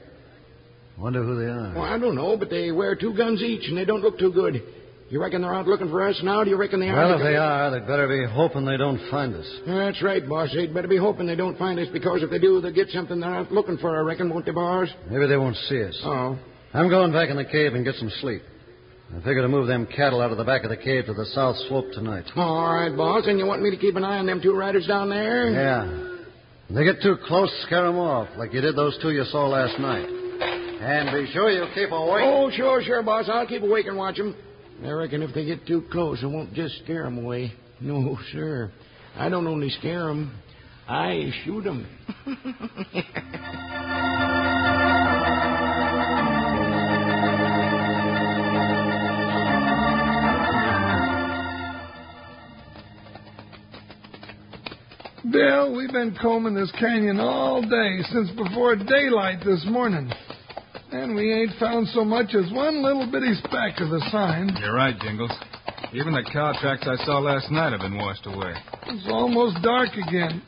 Wonder 0.96 1.24
who 1.24 1.36
they 1.36 1.46
are. 1.46 1.72
Well, 1.74 1.82
I 1.82 1.98
don't 1.98 2.14
know, 2.14 2.36
but 2.36 2.48
they 2.48 2.70
wear 2.70 2.94
two 2.94 3.14
guns 3.14 3.42
each, 3.42 3.68
and 3.68 3.76
they 3.76 3.84
don't 3.84 4.02
look 4.02 4.18
too 4.20 4.30
good. 4.32 4.62
You 5.08 5.20
reckon 5.20 5.42
they're 5.42 5.52
out 5.52 5.66
looking 5.66 5.88
for 5.88 6.06
us 6.06 6.22
now? 6.22 6.44
Do 6.44 6.50
you 6.50 6.56
reckon 6.56 6.78
they 6.78 6.90
are? 6.90 6.94
Well, 6.94 7.14
if 7.18 7.22
they 7.24 7.34
are, 7.36 7.70
they'd 7.72 7.86
better 7.88 8.06
be 8.06 8.24
hoping 8.30 8.64
they 8.64 8.76
don't 8.76 9.00
find 9.10 9.34
us. 9.34 9.46
That's 9.66 10.00
right, 10.02 10.28
boss. 10.28 10.52
They'd 10.54 10.72
better 10.72 10.86
be 10.86 10.98
hoping 10.98 11.26
they 11.26 11.34
don't 11.34 11.58
find 11.58 11.80
us, 11.80 11.88
because 11.92 12.22
if 12.22 12.30
they 12.30 12.38
do, 12.38 12.60
they'll 12.60 12.70
get 12.72 12.90
something 12.90 13.18
they're 13.18 13.34
out 13.34 13.50
looking 13.50 13.78
for, 13.78 13.96
I 13.96 14.02
reckon, 14.02 14.30
won't 14.30 14.46
they, 14.46 14.52
boss? 14.52 14.88
Maybe 15.10 15.26
they 15.26 15.36
won't 15.36 15.56
see 15.56 15.82
us. 15.82 16.00
Oh. 16.04 16.38
I'm 16.72 16.88
going 16.88 17.10
back 17.10 17.30
in 17.30 17.36
the 17.36 17.44
cave 17.44 17.74
and 17.74 17.84
get 17.84 17.96
some 17.96 18.10
sleep. 18.20 18.42
I 19.12 19.16
figure 19.22 19.42
to 19.42 19.48
move 19.48 19.66
them 19.66 19.86
cattle 19.86 20.20
out 20.20 20.30
of 20.30 20.38
the 20.38 20.44
back 20.44 20.62
of 20.62 20.70
the 20.70 20.76
cave 20.76 21.06
to 21.06 21.14
the 21.14 21.26
south 21.26 21.56
slope 21.68 21.86
tonight. 21.92 22.24
All 22.36 22.72
right, 22.72 22.96
boss. 22.96 23.26
And 23.26 23.38
you 23.38 23.46
want 23.46 23.60
me 23.60 23.70
to 23.70 23.76
keep 23.76 23.96
an 23.96 24.04
eye 24.04 24.18
on 24.18 24.26
them 24.26 24.40
two 24.40 24.54
riders 24.54 24.86
down 24.86 25.10
there? 25.10 25.50
Yeah. 25.50 26.06
If 26.68 26.76
they 26.76 26.84
get 26.84 27.02
too 27.02 27.16
close, 27.26 27.50
scare 27.66 27.86
'em 27.86 27.98
off, 27.98 28.28
like 28.36 28.52
you 28.52 28.60
did 28.60 28.76
those 28.76 28.96
two 29.02 29.10
you 29.10 29.24
saw 29.24 29.48
last 29.48 29.78
night. 29.80 30.08
And 30.08 31.10
be 31.12 31.30
sure 31.32 31.50
you 31.50 31.66
keep 31.74 31.90
awake. 31.90 32.22
Oh, 32.24 32.50
sure, 32.52 32.80
sure, 32.82 33.02
boss. 33.02 33.28
I'll 33.28 33.46
keep 33.46 33.62
awake 33.62 33.86
and 33.86 33.96
watch 33.96 34.18
'em. 34.20 34.34
I 34.86 34.90
reckon 34.92 35.22
if 35.22 35.34
they 35.34 35.44
get 35.44 35.66
too 35.66 35.82
close, 35.90 36.22
I 36.22 36.26
won't 36.26 36.54
just 36.54 36.78
scare 36.84 37.04
'em 37.06 37.18
away. 37.18 37.52
No, 37.82 38.18
sir. 38.32 38.70
I 39.18 39.30
don't 39.30 39.46
only 39.46 39.70
scare 39.70 40.10
'em, 40.10 40.30
I 40.86 41.32
shoot 41.44 41.66
'em. 41.66 41.86
Bill, 55.32 55.76
we've 55.76 55.92
been 55.92 56.16
combing 56.20 56.54
this 56.54 56.72
canyon 56.78 57.20
all 57.20 57.62
day 57.62 58.00
since 58.10 58.30
before 58.30 58.74
daylight 58.74 59.38
this 59.44 59.64
morning. 59.68 60.10
And 60.90 61.14
we 61.14 61.32
ain't 61.32 61.52
found 61.60 61.86
so 61.88 62.04
much 62.04 62.34
as 62.34 62.50
one 62.52 62.82
little 62.82 63.06
bitty 63.10 63.34
speck 63.34 63.78
of 63.78 63.90
the 63.90 64.00
sign. 64.10 64.50
You're 64.58 64.74
right, 64.74 64.98
Jingles. 64.98 65.30
Even 65.92 66.14
the 66.14 66.28
cow 66.32 66.52
tracks 66.60 66.82
I 66.82 66.96
saw 67.04 67.18
last 67.18 67.50
night 67.50 67.70
have 67.70 67.80
been 67.80 67.96
washed 67.98 68.26
away. 68.26 68.54
It's 68.86 69.06
almost 69.08 69.62
dark 69.62 69.90
again. 70.08 70.42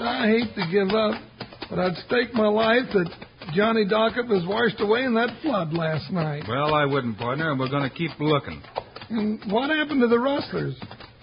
I 0.00 0.26
hate 0.28 0.54
to 0.54 0.70
give 0.70 0.94
up, 0.94 1.20
but 1.68 1.78
I'd 1.80 1.96
stake 2.06 2.32
my 2.34 2.46
life 2.46 2.86
that 2.92 3.10
Johnny 3.54 3.86
Dockett 3.86 4.28
was 4.28 4.44
washed 4.46 4.80
away 4.80 5.04
in 5.04 5.14
that 5.14 5.30
flood 5.42 5.72
last 5.72 6.12
night. 6.12 6.44
Well, 6.48 6.74
I 6.74 6.84
wouldn't, 6.84 7.18
partner, 7.18 7.50
and 7.50 7.58
we're 7.58 7.70
going 7.70 7.88
to 7.88 7.96
keep 7.96 8.12
looking. 8.20 8.62
And 9.10 9.40
what 9.50 9.70
happened 9.70 10.00
to 10.02 10.08
the 10.08 10.18
rustlers? 10.18 10.74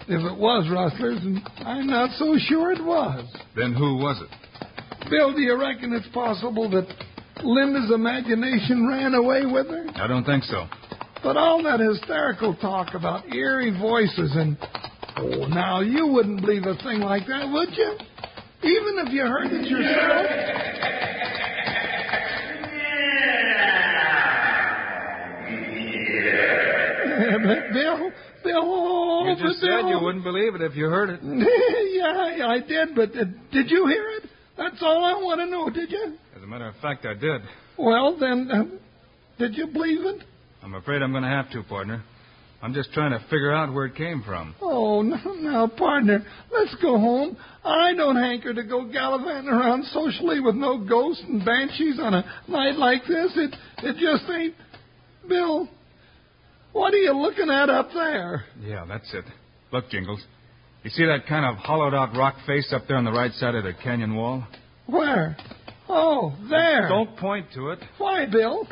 If 0.08 0.22
it 0.22 0.38
was 0.38 0.68
rustlers, 0.70 1.18
and 1.20 1.42
I'm 1.66 1.88
not 1.88 2.10
so 2.16 2.36
sure 2.38 2.70
it 2.70 2.82
was. 2.84 3.26
Then 3.56 3.74
who 3.74 3.96
was 3.96 4.22
it? 4.22 5.10
Bill, 5.10 5.32
do 5.34 5.40
you 5.40 5.58
reckon 5.58 5.92
it's 5.92 6.06
possible 6.14 6.70
that 6.70 6.86
Linda's 7.42 7.90
imagination 7.92 8.86
ran 8.86 9.14
away 9.14 9.46
with 9.46 9.66
her? 9.66 9.86
I 9.96 10.06
don't 10.06 10.24
think 10.24 10.44
so. 10.44 10.66
But 11.24 11.36
all 11.36 11.60
that 11.64 11.80
hysterical 11.80 12.54
talk 12.56 12.94
about 12.94 13.34
eerie 13.34 13.76
voices 13.78 14.30
and. 14.36 14.56
Oh, 15.18 15.46
now, 15.48 15.80
you 15.80 16.06
wouldn't 16.06 16.42
believe 16.42 16.66
a 16.66 16.76
thing 16.84 17.00
like 17.00 17.26
that, 17.26 17.48
would 17.50 17.70
you? 17.72 17.96
Even 18.62 19.06
if 19.06 19.12
you 19.12 19.22
heard 19.22 19.50
it 19.50 19.66
yourself? 19.66 20.26
Bill, 27.72 27.72
Bill, 27.72 28.12
You 29.28 29.36
just 29.36 29.60
Bill. 29.60 29.80
said 29.82 29.88
you 29.88 29.98
wouldn't 30.00 30.24
believe 30.24 30.54
it 30.54 30.62
if 30.62 30.76
you 30.76 30.86
heard 30.86 31.10
it. 31.10 31.20
yeah, 31.22 32.46
I, 32.46 32.60
did, 32.60 32.94
but 32.94 33.12
did 33.12 33.70
you 33.70 33.86
hear 33.86 34.08
it? 34.18 34.30
That's 34.56 34.80
all 34.80 35.04
I 35.04 35.12
want 35.22 35.40
to 35.40 35.46
know, 35.46 35.68
did 35.70 35.90
you? 35.90 36.16
As 36.36 36.42
a 36.42 36.46
matter 36.46 36.68
of 36.68 36.76
fact, 36.76 37.04
I 37.04 37.14
did. 37.14 37.42
Well, 37.78 38.16
then, 38.18 38.50
uh, 38.50 38.64
did 39.38 39.56
you 39.56 39.66
believe 39.66 40.04
it? 40.04 40.24
I'm 40.62 40.74
afraid 40.74 41.02
I'm 41.02 41.12
going 41.12 41.22
to 41.22 41.28
have 41.28 41.50
to, 41.50 41.62
partner. 41.62 42.02
I'm 42.62 42.72
just 42.72 42.92
trying 42.92 43.12
to 43.12 43.20
figure 43.26 43.52
out 43.52 43.72
where 43.72 43.86
it 43.86 43.94
came 43.94 44.22
from. 44.22 44.54
Oh, 44.60 45.02
no, 45.02 45.16
now, 45.34 45.66
partner, 45.68 46.24
let's 46.50 46.74
go 46.80 46.98
home. 46.98 47.36
I 47.64 47.94
don't 47.94 48.16
hanker 48.16 48.54
to 48.54 48.64
go 48.64 48.90
gallivanting 48.90 49.50
around 49.50 49.84
socially 49.86 50.40
with 50.40 50.54
no 50.54 50.84
ghosts 50.84 51.22
and 51.28 51.44
banshees 51.44 51.98
on 52.00 52.14
a 52.14 52.24
night 52.48 52.76
like 52.76 53.02
this. 53.06 53.32
It, 53.36 53.54
it 53.82 53.96
just 53.98 54.30
ain't. 54.30 54.54
Bill, 55.28 55.68
what 56.76 56.92
are 56.92 56.98
you 56.98 57.16
looking 57.16 57.50
at 57.50 57.70
up 57.70 57.88
there? 57.94 58.44
Yeah, 58.60 58.84
that's 58.86 59.12
it. 59.14 59.24
Look, 59.72 59.88
Jingles. 59.90 60.22
You 60.82 60.90
see 60.90 61.06
that 61.06 61.26
kind 61.26 61.46
of 61.46 61.56
hollowed 61.56 61.94
out 61.94 62.14
rock 62.16 62.36
face 62.46 62.72
up 62.72 62.82
there 62.86 62.96
on 62.96 63.04
the 63.04 63.12
right 63.12 63.32
side 63.32 63.54
of 63.54 63.64
the 63.64 63.72
canyon 63.82 64.14
wall? 64.14 64.46
Where? 64.86 65.36
Oh, 65.88 66.34
there. 66.50 66.88
Don't 66.88 67.16
point 67.16 67.46
to 67.54 67.70
it. 67.70 67.78
Why, 67.98 68.26
Bill? 68.26 68.66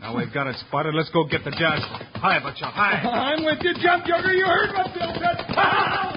Now 0.00 0.16
we've 0.16 0.32
got 0.32 0.46
it 0.46 0.56
spotted. 0.68 0.94
Let's 0.94 1.10
go 1.10 1.24
get 1.24 1.44
the 1.44 1.50
judge. 1.50 1.82
Hi, 2.22 2.38
Buckshot. 2.40 2.72
Hi. 2.72 2.92
I'm 3.34 3.44
with 3.44 3.58
you, 3.62 3.74
Jump 3.82 4.04
Jugger. 4.04 4.32
You 4.32 4.46
heard 4.46 4.72
what 4.74 4.94
Bill 4.94 5.12
said. 5.14 5.44
Ah! 5.56 6.16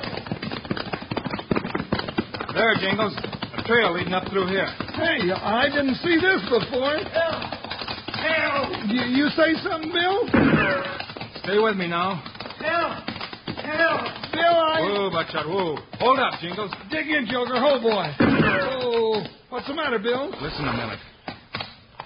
There, 2.53 2.75
Jingles. 2.79 3.15
A 3.57 3.63
trail 3.63 3.93
leading 3.93 4.13
up 4.13 4.29
through 4.29 4.47
here. 4.47 4.67
Hey, 4.93 5.31
I 5.31 5.67
didn't 5.67 5.95
see 5.95 6.15
this 6.21 6.41
before. 6.47 7.56
Help! 8.17 8.89
You, 8.89 9.01
you 9.13 9.29
say 9.29 9.53
something, 9.63 9.91
Bill? 9.91 10.27
Stay 11.43 11.59
with 11.59 11.77
me 11.77 11.87
now. 11.87 12.21
Help! 12.59 13.07
Help! 13.61 14.01
Bill, 14.33 14.57
I. 14.57 14.81
Whoa, 14.81 15.09
Buckshot. 15.11 15.47
Whoa. 15.47 15.77
Hold 15.99 16.19
up, 16.19 16.39
Jingles. 16.41 16.71
Dig 16.91 17.07
in, 17.07 17.27
Joker. 17.29 17.55
Oh, 17.55 17.79
boy. 17.81 18.05
Oh, 18.19 19.23
what's 19.49 19.67
the 19.67 19.73
matter, 19.73 19.99
Bill? 19.99 20.29
Listen 20.41 20.67
a 20.67 20.73
minute. 20.73 20.99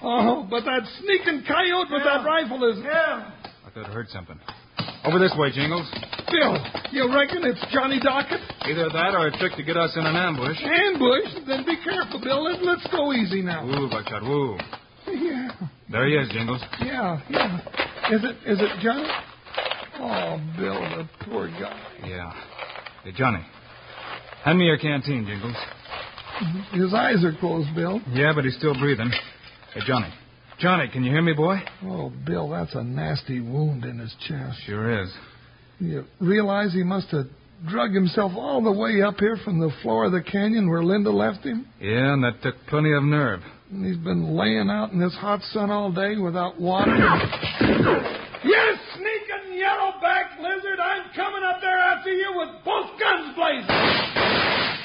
Oh, 0.03 0.47
but 0.49 0.63
that 0.65 0.81
sneaking 0.99 1.43
coyote 1.47 1.91
with 1.91 2.03
that 2.03 2.25
rifle 2.25 2.63
is. 2.69 2.83
Help! 2.83 3.23
I 3.65 3.69
thought 3.73 3.85
I 3.85 3.93
heard 3.93 4.09
something. 4.09 4.39
Over 5.03 5.19
this 5.19 5.33
way, 5.37 5.51
Jingles. 5.51 5.89
Bill, 6.29 6.57
you 6.91 7.09
reckon 7.13 7.43
it's 7.43 7.59
Johnny 7.73 7.99
Dockett? 7.99 8.39
Either 8.65 8.89
that 8.89 9.13
or 9.13 9.27
a 9.27 9.31
trick 9.37 9.53
to 9.57 9.63
get 9.63 9.77
us 9.77 9.91
in 9.95 10.05
an 10.05 10.15
ambush. 10.15 10.57
Ambush? 10.61 11.47
Then 11.47 11.65
be 11.65 11.75
careful, 11.83 12.21
Bill. 12.21 12.43
Let, 12.43 12.63
let's 12.63 12.87
go 12.91 13.11
easy 13.13 13.41
now. 13.41 13.65
Woo, 13.65 13.89
Buckshot. 13.89 14.23
Woo. 14.23 14.57
Yeah, 15.07 15.49
There 15.91 16.07
he 16.07 16.15
is, 16.15 16.29
Jingles. 16.29 16.61
yeah, 16.81 17.19
yeah. 17.29 17.57
Is 18.11 18.21
it 18.23 18.35
is 18.49 18.59
it 18.61 18.79
Johnny? 18.81 19.07
Oh, 19.99 20.39
Bill, 20.57 20.73
the 20.73 21.09
poor 21.25 21.47
guy. 21.47 21.79
Yeah. 22.07 22.31
Hey, 23.03 23.11
Johnny. 23.15 23.45
Hand 24.43 24.57
me 24.57 24.65
your 24.65 24.77
canteen, 24.77 25.25
Jingles. 25.25 25.55
His 26.73 26.93
eyes 26.93 27.23
are 27.23 27.35
closed, 27.39 27.69
Bill. 27.75 28.01
Yeah, 28.11 28.31
but 28.33 28.43
he's 28.45 28.57
still 28.57 28.73
breathing. 28.73 29.11
Hey, 29.73 29.81
Johnny. 29.85 30.07
Johnny, 30.59 30.87
can 30.91 31.03
you 31.03 31.11
hear 31.11 31.21
me, 31.21 31.33
boy? 31.33 31.57
Oh, 31.83 32.11
Bill, 32.25 32.49
that's 32.49 32.73
a 32.75 32.83
nasty 32.83 33.39
wound 33.41 33.83
in 33.85 33.99
his 33.99 34.13
chest. 34.27 34.57
Sure 34.65 35.03
is. 35.03 35.11
You 35.79 36.05
realize 36.19 36.73
he 36.73 36.83
must 36.83 37.07
have 37.09 37.25
drug 37.67 37.93
himself 37.93 38.31
all 38.35 38.63
the 38.63 38.71
way 38.71 39.01
up 39.01 39.19
here 39.19 39.37
from 39.43 39.59
the 39.59 39.71
floor 39.81 40.05
of 40.05 40.11
the 40.11 40.21
canyon 40.21 40.69
where 40.69 40.83
Linda 40.83 41.11
left 41.11 41.43
him? 41.43 41.67
Yeah, 41.79 42.13
and 42.13 42.23
that 42.23 42.41
took 42.43 42.55
plenty 42.69 42.93
of 42.93 43.03
nerve. 43.03 43.41
And 43.71 43.85
he's 43.85 44.03
been 44.03 44.35
laying 44.35 44.69
out 44.69 44.91
in 44.91 44.99
this 44.99 45.15
hot 45.15 45.41
sun 45.55 45.71
all 45.71 45.93
day 45.93 46.17
without 46.17 46.59
water. 46.59 46.91
you 46.91 48.63
sneaking 48.95 49.55
yellow-backed 49.55 50.41
lizard! 50.41 50.77
I'm 50.77 51.07
coming 51.15 51.43
up 51.47 51.61
there 51.61 51.79
after 51.79 52.11
you 52.11 52.33
with 52.35 52.49
both 52.65 52.91
guns 52.99 53.31
blazing! 53.33 53.71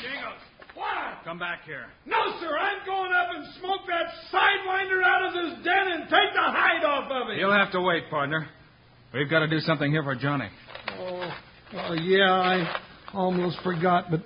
Jingles! 0.06 0.38
What? 0.74 1.18
Come 1.24 1.38
back 1.40 1.64
here. 1.66 1.86
No, 2.06 2.38
sir. 2.38 2.56
I'm 2.56 2.86
going 2.86 3.10
up 3.10 3.34
and 3.34 3.44
smoke 3.58 3.80
that 3.88 4.06
sidewinder 4.30 5.02
out 5.02 5.26
of 5.26 5.32
this 5.34 5.64
den 5.64 5.88
and 5.90 6.02
take 6.04 6.30
the 6.32 6.46
hide 6.46 6.84
off 6.84 7.10
of 7.10 7.28
him. 7.28 7.38
You'll 7.38 7.58
have 7.58 7.72
to 7.72 7.80
wait, 7.80 8.08
partner. 8.08 8.46
We've 9.12 9.28
got 9.28 9.40
to 9.40 9.48
do 9.48 9.58
something 9.58 9.90
here 9.90 10.04
for 10.04 10.14
Johnny. 10.14 10.48
Oh, 10.92 11.32
oh, 11.74 11.92
yeah, 11.94 12.30
I 12.30 12.80
almost 13.12 13.58
forgot, 13.64 14.12
but 14.12 14.20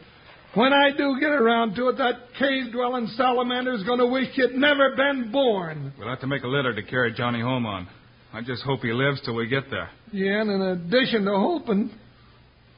when 0.54 0.72
I 0.72 0.90
do 0.96 1.18
get 1.20 1.30
around 1.30 1.74
to 1.76 1.88
it, 1.88 1.98
that 1.98 2.14
cave-dwelling 2.38 3.06
salamander's 3.16 3.82
going 3.84 3.98
to 3.98 4.06
wish 4.06 4.28
he'd 4.34 4.52
never 4.52 4.96
been 4.96 5.30
born. 5.30 5.92
We'll 5.98 6.08
have 6.08 6.20
to 6.20 6.26
make 6.26 6.42
a 6.42 6.48
litter 6.48 6.74
to 6.74 6.82
carry 6.82 7.12
Johnny 7.12 7.40
home 7.40 7.66
on. 7.66 7.88
I 8.32 8.40
just 8.42 8.62
hope 8.62 8.80
he 8.80 8.92
lives 8.92 9.20
till 9.24 9.34
we 9.34 9.48
get 9.48 9.70
there. 9.70 9.90
Yeah, 10.12 10.40
and 10.40 10.50
in 10.50 10.60
addition 10.62 11.24
to 11.24 11.32
hoping, 11.32 11.90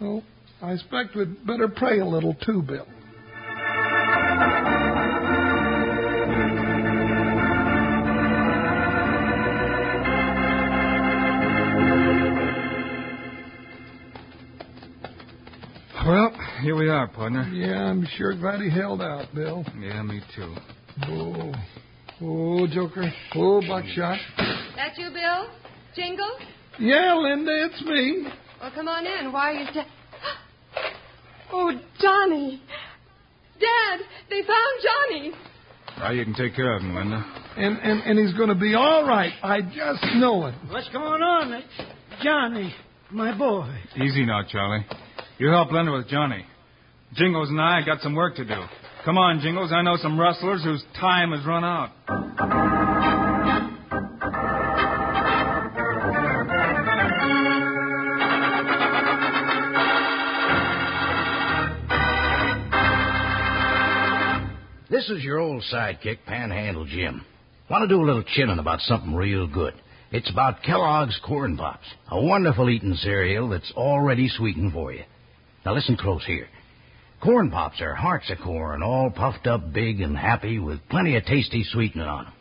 well, 0.00 0.22
I 0.62 0.72
expect 0.72 1.14
we'd 1.14 1.46
better 1.46 1.68
pray 1.68 2.00
a 2.00 2.06
little 2.06 2.34
too, 2.34 2.62
Bill. 2.62 2.86
Here 16.62 16.76
we 16.76 16.88
are, 16.88 17.08
partner. 17.08 17.42
Yeah, 17.52 17.84
I'm 17.90 18.06
sure 18.16 18.34
glad 18.36 18.60
he 18.60 18.70
held 18.70 19.02
out, 19.02 19.26
Bill. 19.34 19.64
Yeah, 19.78 20.02
me 20.02 20.20
too. 20.34 20.54
Oh, 21.08 21.52
oh, 22.20 22.66
Joker. 22.68 23.12
Oh, 23.34 23.60
Buckshot. 23.66 24.18
That 24.76 24.96
you, 24.96 25.10
Bill? 25.10 25.48
Jingle? 25.94 26.30
Yeah, 26.78 27.14
Linda, 27.16 27.50
it's 27.66 27.82
me. 27.82 28.26
Well, 28.60 28.70
come 28.74 28.88
on 28.88 29.04
in. 29.06 29.32
Why 29.32 29.50
are 29.50 29.54
you 29.54 29.66
sta- 29.70 29.86
Oh, 31.52 31.72
Johnny. 32.00 32.62
Dad, 33.60 34.00
they 34.30 34.40
found 34.42 34.82
Johnny. 34.82 35.32
Now 35.98 36.10
you 36.10 36.24
can 36.24 36.34
take 36.34 36.54
care 36.56 36.74
of 36.76 36.82
him, 36.82 36.94
Linda. 36.94 37.24
And, 37.56 37.78
and, 37.78 38.00
and 38.02 38.18
he's 38.18 38.34
going 38.36 38.48
to 38.48 38.54
be 38.54 38.74
all 38.74 39.06
right. 39.06 39.32
I 39.42 39.60
just 39.60 40.02
know 40.16 40.46
it. 40.46 40.54
What's 40.70 40.88
going 40.88 41.22
on? 41.22 41.62
Johnny, 42.22 42.74
my 43.10 43.36
boy. 43.36 43.68
Easy 43.96 44.24
now, 44.24 44.40
Charlie. 44.48 44.86
You 45.38 45.48
help 45.50 45.70
Linda 45.70 45.92
with 45.92 46.08
Johnny. 46.08 46.46
Jingles 47.14 47.50
and 47.50 47.60
I 47.60 47.82
got 47.84 48.00
some 48.00 48.14
work 48.14 48.36
to 48.36 48.44
do. 48.44 48.62
Come 49.04 49.18
on, 49.18 49.40
Jingles. 49.40 49.70
I 49.72 49.82
know 49.82 49.96
some 49.96 50.18
rustlers 50.18 50.62
whose 50.64 50.82
time 50.98 51.32
has 51.32 51.44
run 51.44 51.62
out. 51.62 51.90
This 64.88 65.10
is 65.10 65.22
your 65.24 65.38
old 65.38 65.62
sidekick, 65.70 66.18
Panhandle 66.26 66.86
Jim. 66.86 67.24
Want 67.68 67.82
to 67.82 67.88
do 67.88 68.00
a 68.00 68.06
little 68.06 68.24
chinning 68.34 68.58
about 68.58 68.80
something 68.80 69.14
real 69.14 69.46
good. 69.46 69.74
It's 70.12 70.30
about 70.30 70.62
Kellogg's 70.62 71.18
Corn 71.26 71.56
Pops, 71.56 71.86
a 72.10 72.22
wonderful 72.22 72.70
eating 72.70 72.94
cereal 72.94 73.48
that's 73.48 73.72
already 73.72 74.28
sweetened 74.28 74.72
for 74.72 74.92
you. 74.92 75.02
Now 75.64 75.74
listen 75.74 75.96
close 75.96 76.24
here. 76.26 76.48
Corn 77.22 77.52
Pops 77.52 77.80
are 77.80 77.94
hearts 77.94 78.28
of 78.30 78.38
corn, 78.38 78.82
all 78.82 79.08
puffed 79.08 79.46
up 79.46 79.72
big 79.72 80.00
and 80.00 80.18
happy 80.18 80.58
with 80.58 80.88
plenty 80.88 81.14
of 81.14 81.24
tasty 81.24 81.62
sweetening 81.62 82.08
on 82.08 82.26
'em. 82.26 82.32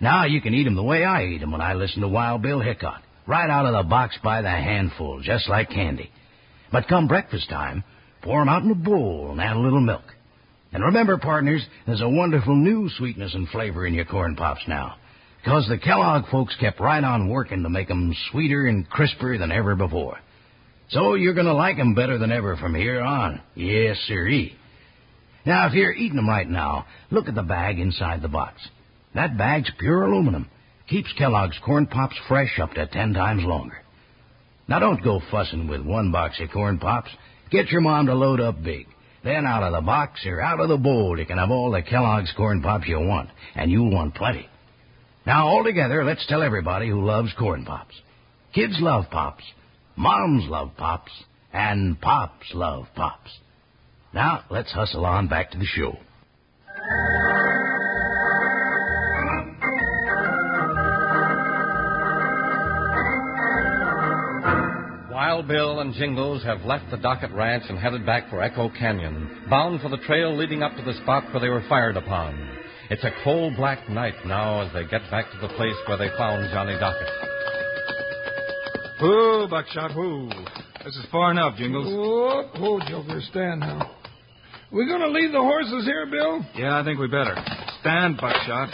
Now 0.00 0.24
you 0.24 0.40
can 0.40 0.54
eat 0.54 0.66
'em 0.66 0.74
the 0.74 0.82
way 0.82 1.04
I 1.04 1.26
eat 1.26 1.40
'em 1.40 1.52
when 1.52 1.60
I 1.60 1.74
listen 1.74 2.02
to 2.02 2.08
Wild 2.08 2.42
Bill 2.42 2.58
Hickok, 2.58 3.00
right 3.28 3.48
out 3.48 3.66
of 3.66 3.74
the 3.74 3.88
box 3.88 4.18
by 4.20 4.42
the 4.42 4.50
handful, 4.50 5.20
just 5.20 5.48
like 5.48 5.70
candy. 5.70 6.10
But 6.72 6.88
come 6.88 7.06
breakfast 7.06 7.48
time, 7.48 7.84
pour 8.20 8.40
'em 8.40 8.48
out 8.48 8.64
in 8.64 8.72
a 8.72 8.74
bowl 8.74 9.28
and 9.30 9.40
add 9.40 9.54
a 9.54 9.60
little 9.60 9.80
milk. 9.80 10.16
And 10.72 10.82
remember, 10.82 11.16
partners, 11.18 11.64
there's 11.86 12.00
a 12.00 12.08
wonderful 12.08 12.56
new 12.56 12.88
sweetness 12.88 13.34
and 13.34 13.48
flavor 13.48 13.86
in 13.86 13.94
your 13.94 14.04
corn 14.04 14.34
pops 14.34 14.66
now. 14.66 14.96
Because 15.44 15.68
the 15.68 15.78
Kellogg 15.78 16.26
folks 16.26 16.56
kept 16.56 16.80
right 16.80 17.04
on 17.04 17.28
working 17.28 17.62
to 17.62 17.70
make 17.70 17.88
'em 17.88 18.12
sweeter 18.32 18.66
and 18.66 18.90
crisper 18.90 19.38
than 19.38 19.52
ever 19.52 19.76
before. 19.76 20.18
So 20.88 21.14
you're 21.14 21.34
going 21.34 21.46
to 21.46 21.54
like 21.54 21.78
'em 21.78 21.94
better 21.94 22.18
than 22.18 22.32
ever 22.32 22.56
from 22.56 22.74
here 22.74 23.00
on. 23.02 23.40
Yes, 23.54 23.98
sirree. 24.06 24.56
Now, 25.44 25.66
if 25.66 25.74
you're 25.74 25.92
eating 25.92 26.18
'em 26.18 26.28
right 26.28 26.48
now, 26.48 26.86
look 27.10 27.28
at 27.28 27.34
the 27.34 27.42
bag 27.42 27.78
inside 27.78 28.22
the 28.22 28.28
box. 28.28 28.66
That 29.14 29.36
bag's 29.36 29.70
pure 29.78 30.04
aluminum. 30.04 30.48
Keeps 30.88 31.12
Kellogg's 31.14 31.58
corn 31.58 31.86
pops 31.86 32.16
fresh 32.28 32.58
up 32.58 32.74
to 32.74 32.86
ten 32.86 33.12
times 33.12 33.44
longer. 33.44 33.82
Now, 34.66 34.78
don't 34.78 35.02
go 35.02 35.20
fussing 35.30 35.66
with 35.68 35.82
one 35.82 36.10
box 36.10 36.40
of 36.40 36.50
corn 36.50 36.78
pops. 36.78 37.10
Get 37.50 37.70
your 37.70 37.80
mom 37.80 38.06
to 38.06 38.14
load 38.14 38.40
up 38.40 38.62
big. 38.62 38.86
Then 39.22 39.46
out 39.46 39.62
of 39.62 39.72
the 39.72 39.80
box 39.80 40.24
or 40.26 40.40
out 40.40 40.60
of 40.60 40.68
the 40.68 40.76
bowl, 40.76 41.18
you 41.18 41.26
can 41.26 41.38
have 41.38 41.50
all 41.50 41.70
the 41.70 41.82
Kellogg's 41.82 42.32
corn 42.32 42.62
pops 42.62 42.86
you 42.86 43.00
want, 43.00 43.30
and 43.54 43.70
you'll 43.70 43.90
want 43.90 44.14
plenty. 44.14 44.46
Now, 45.26 45.48
all 45.48 45.64
together, 45.64 46.04
let's 46.04 46.26
tell 46.26 46.42
everybody 46.42 46.88
who 46.88 47.04
loves 47.04 47.32
corn 47.34 47.64
pops. 47.64 47.94
Kids 48.54 48.80
love 48.80 49.10
pops, 49.10 49.44
moms 49.98 50.44
love 50.48 50.70
pops, 50.76 51.10
and 51.52 52.00
pops 52.00 52.46
love 52.54 52.86
pops. 52.94 53.30
Now, 54.14 54.44
let's 54.48 54.70
hustle 54.70 55.04
on 55.04 55.26
back 55.26 55.50
to 55.50 55.58
the 55.58 55.66
show. 55.66 55.98
Wild 65.12 65.48
Bill 65.48 65.80
and 65.80 65.92
Jingles 65.94 66.44
have 66.44 66.62
left 66.62 66.90
the 66.92 66.96
Dockett 66.96 67.34
Ranch 67.34 67.64
and 67.68 67.76
headed 67.76 68.06
back 68.06 68.30
for 68.30 68.40
Echo 68.40 68.70
Canyon, 68.70 69.46
bound 69.50 69.80
for 69.80 69.88
the 69.88 69.98
trail 69.98 70.36
leading 70.36 70.62
up 70.62 70.76
to 70.76 70.82
the 70.82 70.94
spot 71.02 71.24
where 71.32 71.40
they 71.40 71.48
were 71.48 71.64
fired 71.68 71.96
upon. 71.96 72.38
It's 72.88 73.04
a 73.04 73.10
coal 73.24 73.52
black 73.56 73.88
night 73.90 74.14
now 74.24 74.62
as 74.62 74.72
they 74.72 74.84
get 74.84 75.10
back 75.10 75.26
to 75.32 75.38
the 75.40 75.52
place 75.54 75.76
where 75.86 75.98
they 75.98 76.08
found 76.16 76.48
Johnny 76.52 76.74
Dockett. 76.78 77.37
Whoo, 79.00 79.46
Buckshot, 79.48 79.96
whoo. 79.96 80.28
This 80.84 80.96
is 80.96 81.06
far 81.12 81.30
enough, 81.30 81.56
Jingles. 81.56 81.86
Oh, 81.88 82.50
oh, 82.56 82.80
Joker, 82.88 83.20
stand 83.30 83.60
now. 83.60 83.90
We 84.72 84.86
going 84.86 85.00
to 85.00 85.08
leave 85.08 85.32
the 85.32 85.40
horses 85.40 85.84
here, 85.84 86.06
Bill? 86.06 86.44
Yeah, 86.54 86.78
I 86.78 86.84
think 86.84 86.98
we 86.98 87.06
better. 87.06 87.34
Stand, 87.80 88.18
Buckshot. 88.18 88.68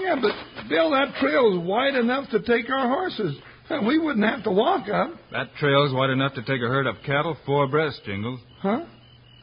Yeah, 0.00 0.16
but, 0.20 0.68
Bill, 0.68 0.90
that 0.90 1.14
trail's 1.20 1.64
wide 1.64 1.94
enough 1.94 2.30
to 2.30 2.40
take 2.40 2.68
our 2.70 2.88
horses. 2.88 3.36
We 3.84 3.98
wouldn't 3.98 4.24
have 4.24 4.44
to 4.44 4.50
walk 4.50 4.88
up. 4.88 5.10
That 5.32 5.54
trail's 5.58 5.92
wide 5.92 6.10
enough 6.10 6.34
to 6.34 6.42
take 6.42 6.62
a 6.62 6.68
herd 6.68 6.86
of 6.86 6.96
cattle 7.04 7.36
four 7.44 7.64
abreast, 7.64 8.00
Jingles. 8.04 8.40
Huh? 8.60 8.84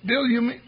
Bill, 0.05 0.25
you 0.27 0.41
mean. 0.41 0.61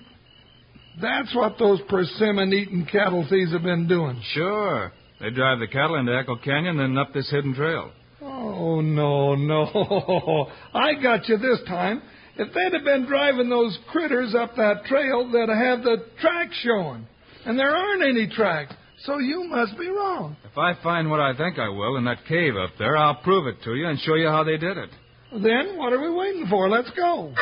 That's 1.02 1.34
what 1.36 1.58
those 1.58 1.82
persimmon 1.90 2.54
eating 2.54 2.88
cattle 2.90 3.26
thieves 3.30 3.52
have 3.52 3.64
been 3.64 3.88
doing. 3.88 4.22
Sure. 4.34 4.94
They 5.20 5.30
drive 5.30 5.60
the 5.60 5.68
cattle 5.68 5.96
into 5.96 6.16
Echo 6.16 6.36
Canyon, 6.38 6.80
and 6.80 6.96
then 6.96 6.98
up 6.98 7.14
this 7.14 7.30
hidden 7.32 7.54
trail. 7.54 7.92
Oh, 8.22 8.82
no, 8.82 9.36
no. 9.36 10.48
I 10.74 10.94
got 11.02 11.28
you 11.28 11.38
this 11.38 11.60
time. 11.68 12.02
If 12.38 12.54
they'd 12.54 12.74
have 12.74 12.84
been 12.84 13.06
driving 13.06 13.50
those 13.50 13.78
critters 13.92 14.36
up 14.36 14.56
that 14.56 14.86
trail, 14.86 15.30
they'd 15.32 15.50
have 15.50 15.84
the 15.84 16.06
tracks 16.20 16.56
showing. 16.64 17.08
And 17.46 17.58
there 17.58 17.70
aren't 17.70 18.04
any 18.04 18.28
tracks. 18.28 18.74
So 19.06 19.20
you 19.20 19.44
must 19.46 19.78
be 19.78 19.88
wrong. 19.88 20.36
If 20.44 20.58
I 20.58 20.74
find 20.82 21.10
what 21.10 21.20
I 21.20 21.36
think 21.38 21.60
I 21.60 21.70
will 21.70 21.98
in 21.98 22.06
that 22.06 22.26
cave 22.28 22.56
up 22.56 22.72
there, 22.80 22.98
I'll 22.98 23.22
prove 23.22 23.48
it 23.48 23.62
to 23.64 23.76
you 23.76 23.88
and 23.88 24.00
show 24.00 24.16
you 24.16 24.28
how 24.28 24.44
they 24.44 24.58
did 24.58 24.78
it. 24.78 24.90
Then 25.32 25.78
what 25.78 25.94
are 25.94 26.02
we 26.02 26.12
waiting 26.12 26.48
for? 26.50 26.70
Let's 26.70 26.90
go. 26.92 27.34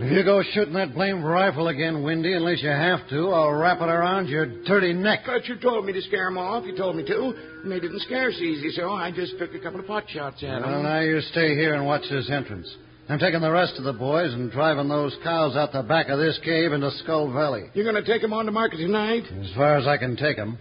If 0.00 0.12
you 0.12 0.22
go 0.22 0.42
shooting 0.54 0.74
that 0.74 0.94
blamed 0.94 1.24
rifle 1.24 1.66
again, 1.66 2.04
Windy, 2.04 2.32
unless 2.32 2.62
you 2.62 2.68
have 2.68 3.08
to, 3.10 3.30
I'll 3.30 3.50
wrap 3.50 3.80
it 3.80 3.88
around 3.88 4.28
your 4.28 4.46
dirty 4.46 4.92
neck. 4.92 5.24
But 5.26 5.48
you 5.48 5.56
told 5.56 5.86
me 5.86 5.92
to 5.92 6.00
scare 6.02 6.28
'em 6.28 6.38
off. 6.38 6.64
You 6.64 6.76
told 6.76 6.94
me 6.94 7.02
to. 7.02 7.34
And 7.64 7.72
they 7.72 7.80
didn't 7.80 8.00
scare 8.02 8.30
so 8.30 8.38
easy, 8.38 8.70
so 8.70 8.92
I 8.92 9.10
just 9.10 9.36
took 9.38 9.52
a 9.54 9.58
couple 9.58 9.80
of 9.80 9.88
pot 9.88 10.04
shots 10.08 10.40
at 10.44 10.50
'em. 10.50 10.62
Well, 10.62 10.82
now 10.84 11.00
you 11.00 11.20
stay 11.20 11.56
here 11.56 11.74
and 11.74 11.84
watch 11.84 12.08
this 12.08 12.30
entrance. 12.30 12.72
I'm 13.08 13.18
taking 13.18 13.40
the 13.40 13.50
rest 13.50 13.76
of 13.78 13.84
the 13.84 13.92
boys 13.92 14.32
and 14.34 14.52
driving 14.52 14.86
those 14.88 15.16
cows 15.24 15.56
out 15.56 15.72
the 15.72 15.82
back 15.82 16.10
of 16.10 16.20
this 16.20 16.38
cave 16.44 16.72
into 16.72 16.92
Skull 16.92 17.28
Valley. 17.32 17.64
You're 17.74 17.90
going 17.90 17.96
to 17.96 18.08
take 18.08 18.22
'em 18.22 18.32
on 18.32 18.46
to 18.46 18.52
market 18.52 18.76
tonight? 18.76 19.24
As 19.42 19.50
far 19.56 19.74
as 19.76 19.88
I 19.88 19.96
can 19.96 20.14
take 20.14 20.38
'em. 20.38 20.58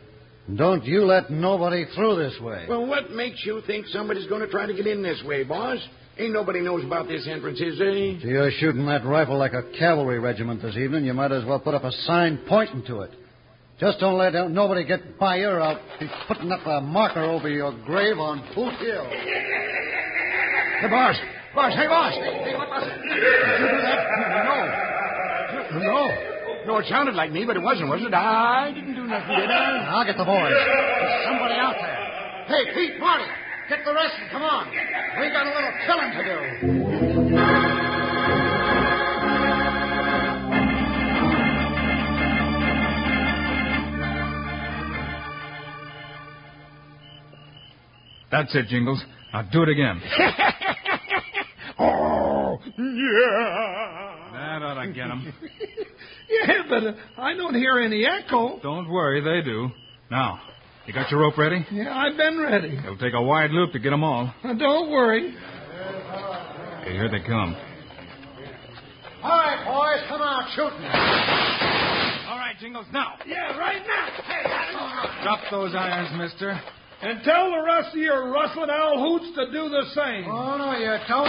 Don't 0.56 0.84
you 0.84 1.06
let 1.06 1.30
nobody 1.30 1.86
through 1.94 2.16
this 2.16 2.40
way. 2.40 2.66
Well, 2.68 2.86
what 2.88 3.12
makes 3.12 3.46
you 3.46 3.62
think 3.68 3.86
somebody's 3.88 4.26
going 4.26 4.42
to 4.42 4.48
try 4.48 4.66
to 4.66 4.74
get 4.74 4.88
in 4.88 5.04
this 5.04 5.22
way, 5.24 5.44
boss? 5.44 5.78
Ain't 6.20 6.34
nobody 6.34 6.62
knows 6.62 6.84
about 6.84 7.08
this 7.08 7.28
entrance, 7.30 7.60
is 7.62 7.78
they? 7.78 8.18
If 8.18 8.24
you're 8.24 8.50
shooting 8.52 8.88
that 8.88 9.06
rifle 9.06 9.38
like 9.38 9.54
a 9.54 9.62
cavalry 9.78 10.18
regiment 10.20 10.64
this 10.64 10.76
evening, 10.76 11.06
you 11.06 11.14
might 11.14 11.32
as 11.32 11.46
well 11.46 11.60
put 11.60 11.76
up 11.76 11.84
a 11.84 11.92
sign 11.92 12.40
pointing 12.48 12.84
to 12.88 13.02
it. 13.02 13.12
Just 13.80 14.00
don't 14.00 14.18
let 14.18 14.34
nobody 14.50 14.84
get 14.84 15.20
by 15.20 15.36
you, 15.38 15.48
or 15.48 15.62
I'll 15.62 15.80
be 16.00 16.10
putting 16.28 16.52
up 16.52 16.66
a 16.66 16.82
marker 16.82 17.24
over 17.24 17.48
your 17.48 17.72
grave 17.86 18.18
on 18.18 18.40
Boot 18.56 18.74
Hill. 18.80 19.06
Hey, 20.82 20.90
boss. 20.90 21.16
Boss, 21.54 21.74
hey, 21.76 21.88
boss. 21.88 22.14
Hey, 22.14 22.56
what 22.58 22.68
was 22.70 22.84
it? 22.88 22.98
Did 22.98 23.14
you 23.14 23.70
do 23.70 23.82
that? 23.86 23.98
No. 25.70 25.80
No. 25.80 26.10
No, 26.66 26.78
it 26.80 26.86
sounded 26.90 27.14
like 27.14 27.32
me, 27.32 27.46
but 27.46 27.56
it 27.56 27.62
wasn't, 27.62 27.90
was 27.90 28.02
it? 28.02 28.14
I 28.14 28.72
didn't 28.74 28.96
do 28.96 29.06
nothing, 29.06 29.38
did 29.38 29.52
I? 29.52 29.86
I'll 29.94 30.06
get 30.06 30.18
the 30.18 30.26
boys. 30.26 30.50
There's 30.50 31.26
somebody 31.30 31.56
out 31.56 31.76
there. 31.78 31.96
Hey, 32.50 32.74
Pete, 32.74 33.00
Marty, 33.00 33.24
get 33.70 33.84
the 33.86 33.94
rest 33.94 34.16
and 34.20 34.30
come 34.32 34.44
on. 34.44 34.70
We 34.70 35.30
got 35.32 35.46
a 35.46 35.54
little 35.54 35.72
killing 35.86 36.12
to 36.12 36.24
do. 36.24 37.58
That's 48.32 48.54
it, 48.56 48.68
Jingles. 48.68 49.04
Now 49.34 49.42
do 49.44 49.64
it 49.64 49.70
again. 49.70 50.02
oh, 51.80 52.58
yeah. 52.78 54.32
That 54.34 54.62
ought 54.64 54.84
to 54.84 54.92
get 54.92 55.10
'em. 55.10 55.34
yeah, 56.30 56.64
but 56.70 56.84
uh, 56.84 56.94
I 57.18 57.34
don't 57.36 57.56
hear 57.56 57.80
any 57.80 58.06
echo. 58.06 58.60
Don't 58.62 58.90
worry, 58.90 59.22
they 59.22 59.42
do. 59.50 59.70
Now, 60.12 60.40
you 60.88 60.94
got 60.94 61.12
your 61.12 61.20
rope 61.22 61.38
ready? 61.38 61.66
Yeah, 61.72 61.96
I've 61.96 62.18
been 62.18 62.40
ready. 62.40 62.78
It'll 62.78 62.98
take 62.98 63.14
a 63.14 63.22
wide 63.22 63.52
loop 63.52 63.74
to 63.74 63.80
get 63.80 63.94
'em 63.94 64.04
all. 64.04 64.34
Uh, 64.44 64.54
don't 64.54 64.90
worry. 64.90 65.36
Okay, 66.82 66.94
here 66.94 67.10
they 67.10 67.20
come. 67.20 67.56
All 69.24 69.38
right, 69.38 69.66
boys, 69.66 70.08
come 70.08 70.22
on, 70.22 70.48
shoot 70.56 70.72
me. 70.80 70.88
All 72.30 72.38
right, 72.38 72.56
Jingles, 72.60 72.86
now. 72.94 73.14
Yeah, 73.26 73.58
right 73.58 73.82
now. 73.86 74.06
Hey, 74.24 74.44
that's 74.46 74.76
all 74.76 74.88
right. 74.88 75.24
Drop 75.24 75.40
those 75.52 75.76
irons, 75.76 76.10
mister. 76.18 76.60
And 77.02 77.22
tell 77.24 77.52
the 77.52 77.62
rest 77.64 77.90
of 77.90 78.02
your 78.02 78.32
rustling 78.32 78.70
owl 78.72 78.98
hoots 79.20 79.36
to 79.36 79.46
do 79.52 79.70
the 79.70 79.84
same. 79.94 80.26
Oh, 80.32 80.58
no, 80.58 80.78
you 80.78 80.98
don't. 81.08 81.28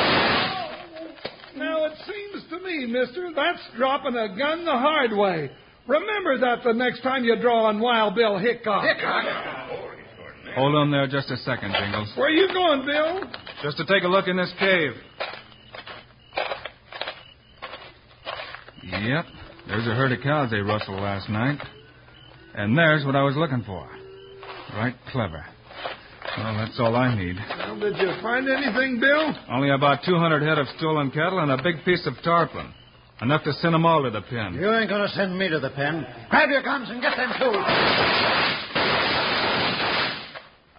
Now, 1.58 1.84
it 1.86 1.92
seems 2.06 2.44
to 2.50 2.60
me, 2.60 2.86
mister, 2.86 3.30
that's 3.34 3.60
dropping 3.76 4.14
a 4.16 4.28
gun 4.38 4.64
the 4.64 4.78
hard 4.78 5.12
way. 5.12 5.50
Remember 5.88 6.38
that 6.38 6.62
the 6.64 6.74
next 6.74 7.00
time 7.00 7.24
you 7.24 7.34
draw 7.40 7.64
on 7.64 7.80
Wild 7.80 8.14
Bill 8.14 8.38
Hickok. 8.38 8.84
Hold 10.54 10.74
on 10.74 10.90
there 10.90 11.06
just 11.06 11.30
a 11.30 11.36
second, 11.38 11.74
Jingles. 11.78 12.12
Where 12.14 12.26
are 12.26 12.30
you 12.30 12.48
going, 12.48 12.84
Bill? 12.84 13.30
Just 13.62 13.78
to 13.78 13.86
take 13.86 14.04
a 14.04 14.08
look 14.08 14.28
in 14.28 14.36
this 14.36 14.52
cave. 14.58 14.92
Yep, 18.84 19.24
there's 19.66 19.86
a 19.86 19.94
herd 19.94 20.12
of 20.12 20.20
cows 20.22 20.50
they 20.50 20.58
rustled 20.58 21.00
last 21.00 21.30
night. 21.30 21.58
And 22.54 22.76
there's 22.76 23.06
what 23.06 23.16
I 23.16 23.22
was 23.22 23.36
looking 23.36 23.62
for. 23.64 23.88
Right 24.74 24.94
clever. 25.10 25.44
Well, 26.36 26.54
that's 26.54 26.78
all 26.78 26.96
I 26.96 27.14
need. 27.16 27.36
Well, 27.36 27.80
did 27.80 27.96
you 27.96 28.12
find 28.20 28.46
anything, 28.48 29.00
Bill? 29.00 29.34
Only 29.50 29.70
about 29.70 30.00
200 30.04 30.42
head 30.42 30.58
of 30.58 30.66
stolen 30.76 31.10
cattle 31.10 31.38
and 31.38 31.50
a 31.50 31.62
big 31.62 31.84
piece 31.84 32.06
of 32.06 32.14
tarpaulin. 32.22 32.74
Enough 33.20 33.42
to 33.44 33.52
send 33.54 33.74
'em 33.74 33.84
all 33.84 34.04
to 34.04 34.10
the 34.10 34.22
pen. 34.22 34.54
You 34.54 34.72
ain't 34.72 34.88
going 34.88 35.02
to 35.02 35.08
send 35.08 35.36
me 35.36 35.48
to 35.48 35.58
the 35.58 35.70
pen. 35.70 36.06
Grab 36.30 36.50
your 36.50 36.62
guns 36.62 36.88
and 36.88 37.02
get 37.02 37.16
them 37.16 37.32
too. 37.38 37.52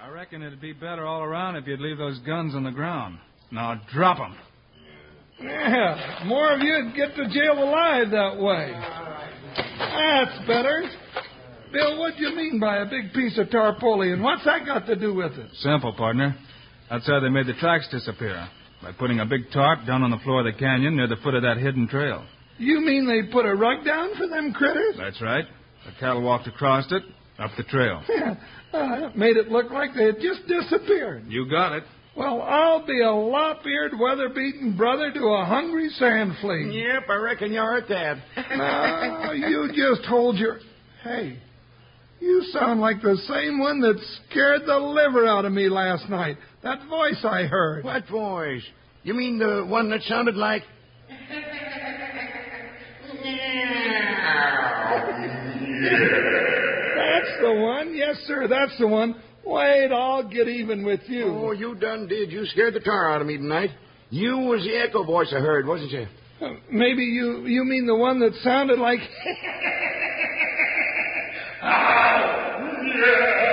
I 0.01 0.07
reckon 0.11 0.41
it'd 0.41 0.61
be 0.61 0.71
better 0.73 1.05
all 1.05 1.21
around 1.21 1.57
if 1.57 1.67
you'd 1.67 1.81
leave 1.81 1.97
those 1.97 2.17
guns 2.19 2.55
on 2.55 2.63
the 2.63 2.71
ground. 2.71 3.17
Now 3.51 3.75
drop 3.91 4.19
'em. 4.19 4.35
Yeah, 5.41 6.23
more 6.25 6.53
of 6.53 6.61
you'd 6.61 6.95
get 6.95 7.15
to 7.15 7.27
jail 7.29 7.61
alive 7.63 8.09
that 8.11 8.37
way. 8.37 8.73
That's 9.79 10.39
better. 10.47 10.89
Bill, 11.71 11.99
what 11.99 12.15
do 12.17 12.23
you 12.23 12.35
mean 12.35 12.59
by 12.59 12.77
a 12.77 12.85
big 12.85 13.13
piece 13.13 13.37
of 13.37 13.49
tarpaulin? 13.49 14.21
What's 14.21 14.43
that 14.45 14.65
got 14.65 14.85
to 14.87 14.95
do 14.95 15.13
with 15.13 15.37
it? 15.37 15.51
Simple, 15.55 15.93
partner. 15.93 16.35
That's 16.89 17.05
how 17.07 17.19
they 17.19 17.29
made 17.29 17.45
the 17.47 17.53
tracks 17.53 17.87
disappear. 17.89 18.49
By 18.81 18.91
putting 18.93 19.19
a 19.19 19.25
big 19.25 19.51
tarp 19.51 19.85
down 19.85 20.03
on 20.03 20.11
the 20.11 20.19
floor 20.19 20.39
of 20.39 20.53
the 20.53 20.57
canyon 20.57 20.95
near 20.95 21.07
the 21.07 21.17
foot 21.17 21.33
of 21.35 21.41
that 21.43 21.57
hidden 21.57 21.87
trail. 21.87 22.25
You 22.57 22.79
mean 22.81 23.07
they 23.07 23.31
put 23.31 23.45
a 23.45 23.53
rug 23.53 23.85
down 23.85 24.15
for 24.17 24.27
them 24.27 24.53
critters? 24.53 24.95
That's 24.97 25.21
right. 25.21 25.45
The 25.85 25.91
cattle 25.99 26.21
walked 26.21 26.47
across 26.47 26.85
it, 26.91 27.03
up 27.39 27.51
the 27.57 27.63
trail. 27.63 28.01
Yeah, 28.71 28.79
uh, 28.79 29.09
made 29.15 29.35
it 29.35 29.49
look 29.49 29.71
like 29.71 29.95
they 29.95 30.05
had 30.05 30.17
just 30.21 30.41
disappeared. 30.47 31.23
You 31.27 31.49
got 31.49 31.73
it. 31.73 31.83
Well, 32.15 32.41
I'll 32.41 32.85
be 32.85 33.01
a 33.01 33.11
lop-eared, 33.11 33.93
weather-beaten 33.99 34.75
brother 34.77 35.11
to 35.11 35.19
a 35.19 35.45
hungry 35.45 35.89
sand 35.89 36.33
flea. 36.41 36.69
Yep, 36.71 37.03
I 37.09 37.15
reckon 37.15 37.51
you're 37.53 37.77
at 37.77 37.87
that. 37.87 38.17
No, 38.57 39.31
you 39.31 39.69
just 39.69 40.05
hold 40.07 40.37
your... 40.37 40.59
Hey, 41.03 41.39
you 42.19 42.43
sound 42.51 42.81
like 42.81 43.01
the 43.01 43.15
same 43.27 43.59
one 43.59 43.79
that 43.81 43.95
scared 44.29 44.63
the 44.67 44.77
liver 44.77 45.25
out 45.25 45.45
of 45.45 45.53
me 45.53 45.69
last 45.69 46.09
night. 46.09 46.37
That 46.63 46.79
voice 46.89 47.23
I 47.23 47.43
heard. 47.43 47.85
What 47.85 48.07
voice? 48.09 48.63
You 49.03 49.13
mean 49.13 49.39
the 49.39 49.65
one 49.65 49.89
that 49.91 50.01
sounded 50.03 50.35
like. 50.35 50.63
That's 57.09 57.41
the 57.41 57.53
one. 57.53 57.95
Yes, 57.95 58.17
sir, 58.25 58.47
that's 58.47 58.77
the 58.77 58.87
one. 58.87 59.15
Wait, 59.45 59.89
I'll 59.91 60.27
get 60.29 60.47
even 60.47 60.85
with 60.85 61.01
you. 61.07 61.25
Oh, 61.27 61.51
you 61.51 61.75
done 61.75 62.07
did. 62.07 62.31
You 62.31 62.45
scared 62.45 62.73
the 62.73 62.79
tar 62.81 63.13
out 63.13 63.21
of 63.21 63.27
me 63.27 63.37
tonight. 63.37 63.71
You 64.09 64.37
was 64.37 64.63
the 64.63 64.75
echo 64.77 65.03
voice 65.03 65.33
I 65.35 65.39
heard, 65.39 65.65
wasn't 65.65 65.91
you? 65.91 66.07
Uh, 66.41 66.49
maybe 66.71 67.03
you 67.03 67.45
you 67.45 67.63
mean 67.63 67.85
the 67.85 67.95
one 67.95 68.19
that 68.19 68.33
sounded 68.43 68.79
like. 68.79 68.99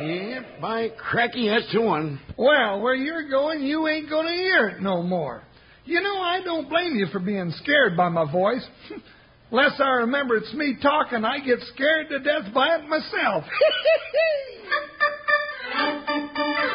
Yep, 0.00 0.60
by 0.60 0.88
cracky, 0.90 1.48
that's 1.48 1.72
the 1.72 1.80
one. 1.80 2.20
Well, 2.36 2.80
where 2.80 2.94
you're 2.94 3.28
going, 3.28 3.62
you 3.62 3.88
ain't 3.88 4.08
going 4.08 4.26
to 4.26 4.32
hear 4.32 4.68
it 4.68 4.82
no 4.82 5.02
more. 5.02 5.42
You 5.84 6.00
know, 6.02 6.20
I 6.20 6.40
don't 6.44 6.68
blame 6.68 6.96
you 6.96 7.06
for 7.12 7.18
being 7.18 7.52
scared 7.62 7.96
by 7.96 8.08
my 8.08 8.30
voice. 8.30 8.66
Unless 9.50 9.80
I 9.80 9.88
remember 10.00 10.36
it's 10.36 10.52
me 10.52 10.76
talking, 10.82 11.24
I 11.24 11.38
get 11.38 11.58
scared 11.74 12.10
to 12.10 12.18
death 12.18 12.52
by 12.52 12.76
it 12.76 12.86
myself. 12.86 13.44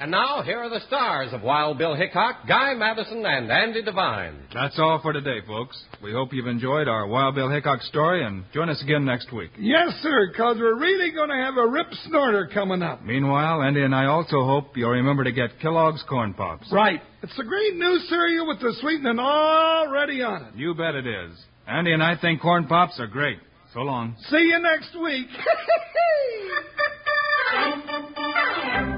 And 0.00 0.12
now, 0.12 0.42
here 0.42 0.58
are 0.58 0.70
the 0.70 0.78
stars 0.86 1.32
of 1.32 1.42
Wild 1.42 1.76
Bill 1.76 1.96
Hickok, 1.96 2.46
Guy 2.46 2.72
Madison, 2.74 3.26
and 3.26 3.50
Andy 3.50 3.82
Devine. 3.82 4.38
That's 4.54 4.78
all 4.78 5.00
for 5.02 5.12
today, 5.12 5.40
folks. 5.44 5.76
We 6.00 6.12
hope 6.12 6.32
you've 6.32 6.46
enjoyed 6.46 6.86
our 6.86 7.08
Wild 7.08 7.34
Bill 7.34 7.50
Hickok 7.50 7.82
story 7.82 8.24
and 8.24 8.44
join 8.54 8.68
us 8.68 8.80
again 8.80 9.04
next 9.04 9.32
week. 9.32 9.50
yes, 9.58 9.88
sir, 10.00 10.28
because 10.30 10.56
we're 10.60 10.78
really 10.78 11.10
going 11.10 11.30
to 11.30 11.34
have 11.34 11.56
a 11.56 11.66
rip 11.66 11.88
snorter 12.06 12.48
coming 12.54 12.80
up. 12.80 13.04
Meanwhile, 13.04 13.62
Andy 13.62 13.82
and 13.82 13.92
I 13.92 14.06
also 14.06 14.44
hope 14.44 14.76
you'll 14.76 14.90
remember 14.90 15.24
to 15.24 15.32
get 15.32 15.58
Kellogg's 15.60 16.04
Corn 16.08 16.32
Pops. 16.32 16.70
Right. 16.70 17.00
It's 17.24 17.36
a 17.36 17.44
great 17.44 17.74
new 17.74 17.98
cereal 18.08 18.46
with 18.46 18.60
the 18.60 18.76
sweetening 18.80 19.18
already 19.18 20.22
on 20.22 20.44
it. 20.44 20.54
You 20.54 20.74
bet 20.74 20.94
it 20.94 21.08
is. 21.08 21.32
Andy 21.66 21.92
and 21.92 22.04
I 22.04 22.16
think 22.20 22.40
Corn 22.40 22.68
Pops 22.68 23.00
are 23.00 23.08
great. 23.08 23.40
So 23.74 23.80
long. 23.80 24.14
See 24.30 24.36
you 24.36 24.60
next 24.60 24.96
week. 25.02 25.26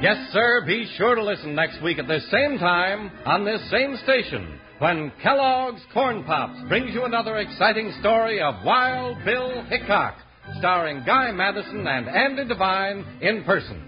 Yes, 0.00 0.16
sir, 0.32 0.62
be 0.64 0.88
sure 0.96 1.16
to 1.16 1.24
listen 1.24 1.56
next 1.56 1.82
week 1.82 1.98
at 1.98 2.06
this 2.06 2.24
same 2.30 2.56
time 2.58 3.10
on 3.26 3.44
this 3.44 3.60
same 3.68 3.96
station 4.04 4.60
when 4.78 5.10
Kellogg's 5.20 5.82
Corn 5.92 6.22
Pops 6.22 6.60
brings 6.68 6.94
you 6.94 7.04
another 7.04 7.38
exciting 7.38 7.92
story 7.98 8.40
of 8.40 8.64
Wild 8.64 9.16
Bill 9.24 9.64
Hickok, 9.64 10.14
starring 10.60 11.02
Guy 11.04 11.32
Madison 11.32 11.84
and 11.84 12.08
Andy 12.08 12.46
Devine 12.46 13.04
in 13.20 13.42
person. 13.42 13.82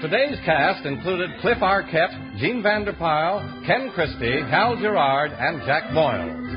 Today's 0.00 0.38
cast 0.46 0.86
included 0.86 1.28
Cliff 1.42 1.58
Arquette, 1.58 2.38
Jean 2.38 2.62
Vander 2.62 2.94
Pyl, 2.94 3.62
Ken 3.66 3.90
Christie, 3.94 4.40
Hal 4.50 4.76
Gerard, 4.80 5.32
and 5.32 5.60
Jack 5.66 5.90
Moyles. 5.92 6.51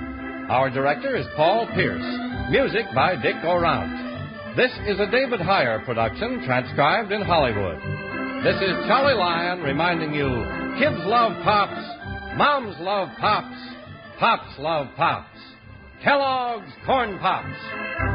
Our 0.48 0.70
director 0.70 1.16
is 1.16 1.26
Paul 1.36 1.68
Pierce. 1.74 2.06
Music 2.52 2.86
by 2.94 3.16
Dick 3.16 3.36
Aurandt. 3.44 4.56
This 4.56 4.72
is 4.86 5.00
a 5.00 5.10
David 5.10 5.40
Heyer 5.40 5.84
production 5.86 6.44
transcribed 6.46 7.12
in 7.12 7.24
Hollywood. 7.24 7.80
This 8.44 8.56
is 8.62 8.86
Charlie 8.86 9.16
Lyon 9.16 9.64
reminding 9.64 10.14
you 10.14 10.30
kids 10.78 11.02
love 11.06 11.34
pops, 11.44 12.38
moms 12.38 12.76
love 12.80 13.10
pops, 13.20 13.58
pops 14.20 14.60
love 14.60 14.88
pops. 14.96 15.36
Kellogg's 16.04 16.72
Corn 16.86 17.18
Pops. 17.18 18.15